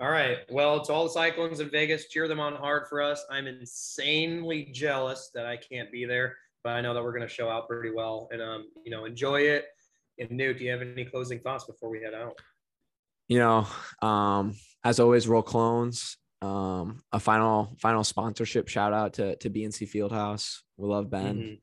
All 0.00 0.10
right. 0.10 0.38
Well, 0.50 0.84
to 0.84 0.92
all 0.92 1.04
the 1.04 1.10
Cyclones 1.10 1.60
in 1.60 1.70
Vegas, 1.70 2.08
cheer 2.08 2.26
them 2.26 2.40
on 2.40 2.54
hard 2.54 2.88
for 2.88 3.00
us. 3.00 3.24
I'm 3.30 3.46
insanely 3.46 4.70
jealous 4.72 5.30
that 5.34 5.46
I 5.46 5.56
can't 5.56 5.92
be 5.92 6.04
there, 6.04 6.36
but 6.64 6.70
I 6.70 6.80
know 6.80 6.94
that 6.94 7.02
we're 7.02 7.12
going 7.12 7.22
to 7.22 7.32
show 7.32 7.48
out 7.48 7.68
pretty 7.68 7.90
well 7.94 8.28
and 8.32 8.42
um, 8.42 8.64
you 8.84 8.90
know, 8.90 9.04
enjoy 9.04 9.42
it. 9.42 9.66
And 10.18 10.30
Newt, 10.30 10.58
do 10.58 10.64
you 10.64 10.70
have 10.72 10.82
any 10.82 11.04
closing 11.04 11.38
thoughts 11.40 11.64
before 11.64 11.90
we 11.90 12.02
head 12.02 12.14
out? 12.14 12.38
you 13.28 13.38
know, 13.38 13.66
um, 14.02 14.54
as 14.82 15.00
always, 15.00 15.26
roll 15.28 15.42
clones. 15.42 16.16
Um, 16.42 17.02
a 17.10 17.18
final 17.18 17.74
final 17.80 18.04
sponsorship 18.04 18.68
shout 18.68 18.92
out 18.92 19.14
to 19.14 19.36
to 19.36 19.48
BNC 19.48 19.88
Fieldhouse. 19.88 20.58
We 20.76 20.88
love 20.88 21.08
Ben. 21.08 21.60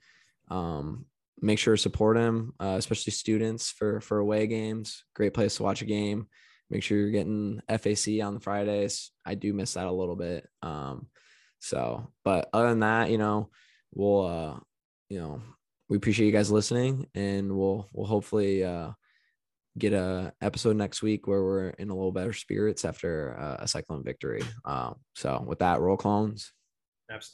Mhm. 0.49 0.55
Um, 0.55 1.05
make 1.39 1.59
sure 1.59 1.75
to 1.75 1.81
support 1.81 2.17
him, 2.17 2.53
uh, 2.59 2.75
especially 2.77 3.11
students 3.11 3.69
for 3.69 4.01
for 4.01 4.17
away 4.17 4.47
games. 4.47 5.03
Great 5.13 5.33
place 5.35 5.57
to 5.57 5.63
watch 5.63 5.81
a 5.83 5.85
game. 5.85 6.27
Make 6.71 6.83
sure 6.83 6.97
you're 6.97 7.11
getting 7.11 7.61
FAC 7.67 8.23
on 8.23 8.33
the 8.33 8.39
Fridays. 8.39 9.11
I 9.25 9.35
do 9.35 9.53
miss 9.53 9.73
that 9.73 9.87
a 9.87 9.91
little 9.91 10.15
bit. 10.15 10.47
Um, 10.63 11.07
so, 11.59 12.07
but 12.23 12.49
other 12.53 12.69
than 12.69 12.79
that, 12.79 13.11
you 13.11 13.17
know, 13.17 13.49
we'll 13.93 14.25
uh, 14.25 14.59
you 15.09 15.19
know, 15.19 15.41
we 15.89 15.97
appreciate 15.97 16.27
you 16.27 16.31
guys 16.31 16.49
listening, 16.49 17.07
and 17.13 17.55
we'll 17.55 17.89
we'll 17.91 18.07
hopefully 18.07 18.63
uh 18.63 18.91
get 19.77 19.93
a 19.93 20.33
episode 20.41 20.75
next 20.75 21.01
week 21.01 21.27
where 21.27 21.43
we're 21.43 21.69
in 21.69 21.89
a 21.89 21.95
little 21.95 22.11
better 22.11 22.33
spirits 22.33 22.85
after 22.85 23.37
uh, 23.37 23.57
a 23.63 23.67
cyclone 23.67 24.03
victory. 24.03 24.43
Um, 24.65 24.95
so 25.15 25.43
with 25.45 25.59
that, 25.59 25.79
roll 25.79 25.97
clones. 25.97 26.51
Absolutely. 27.09 27.29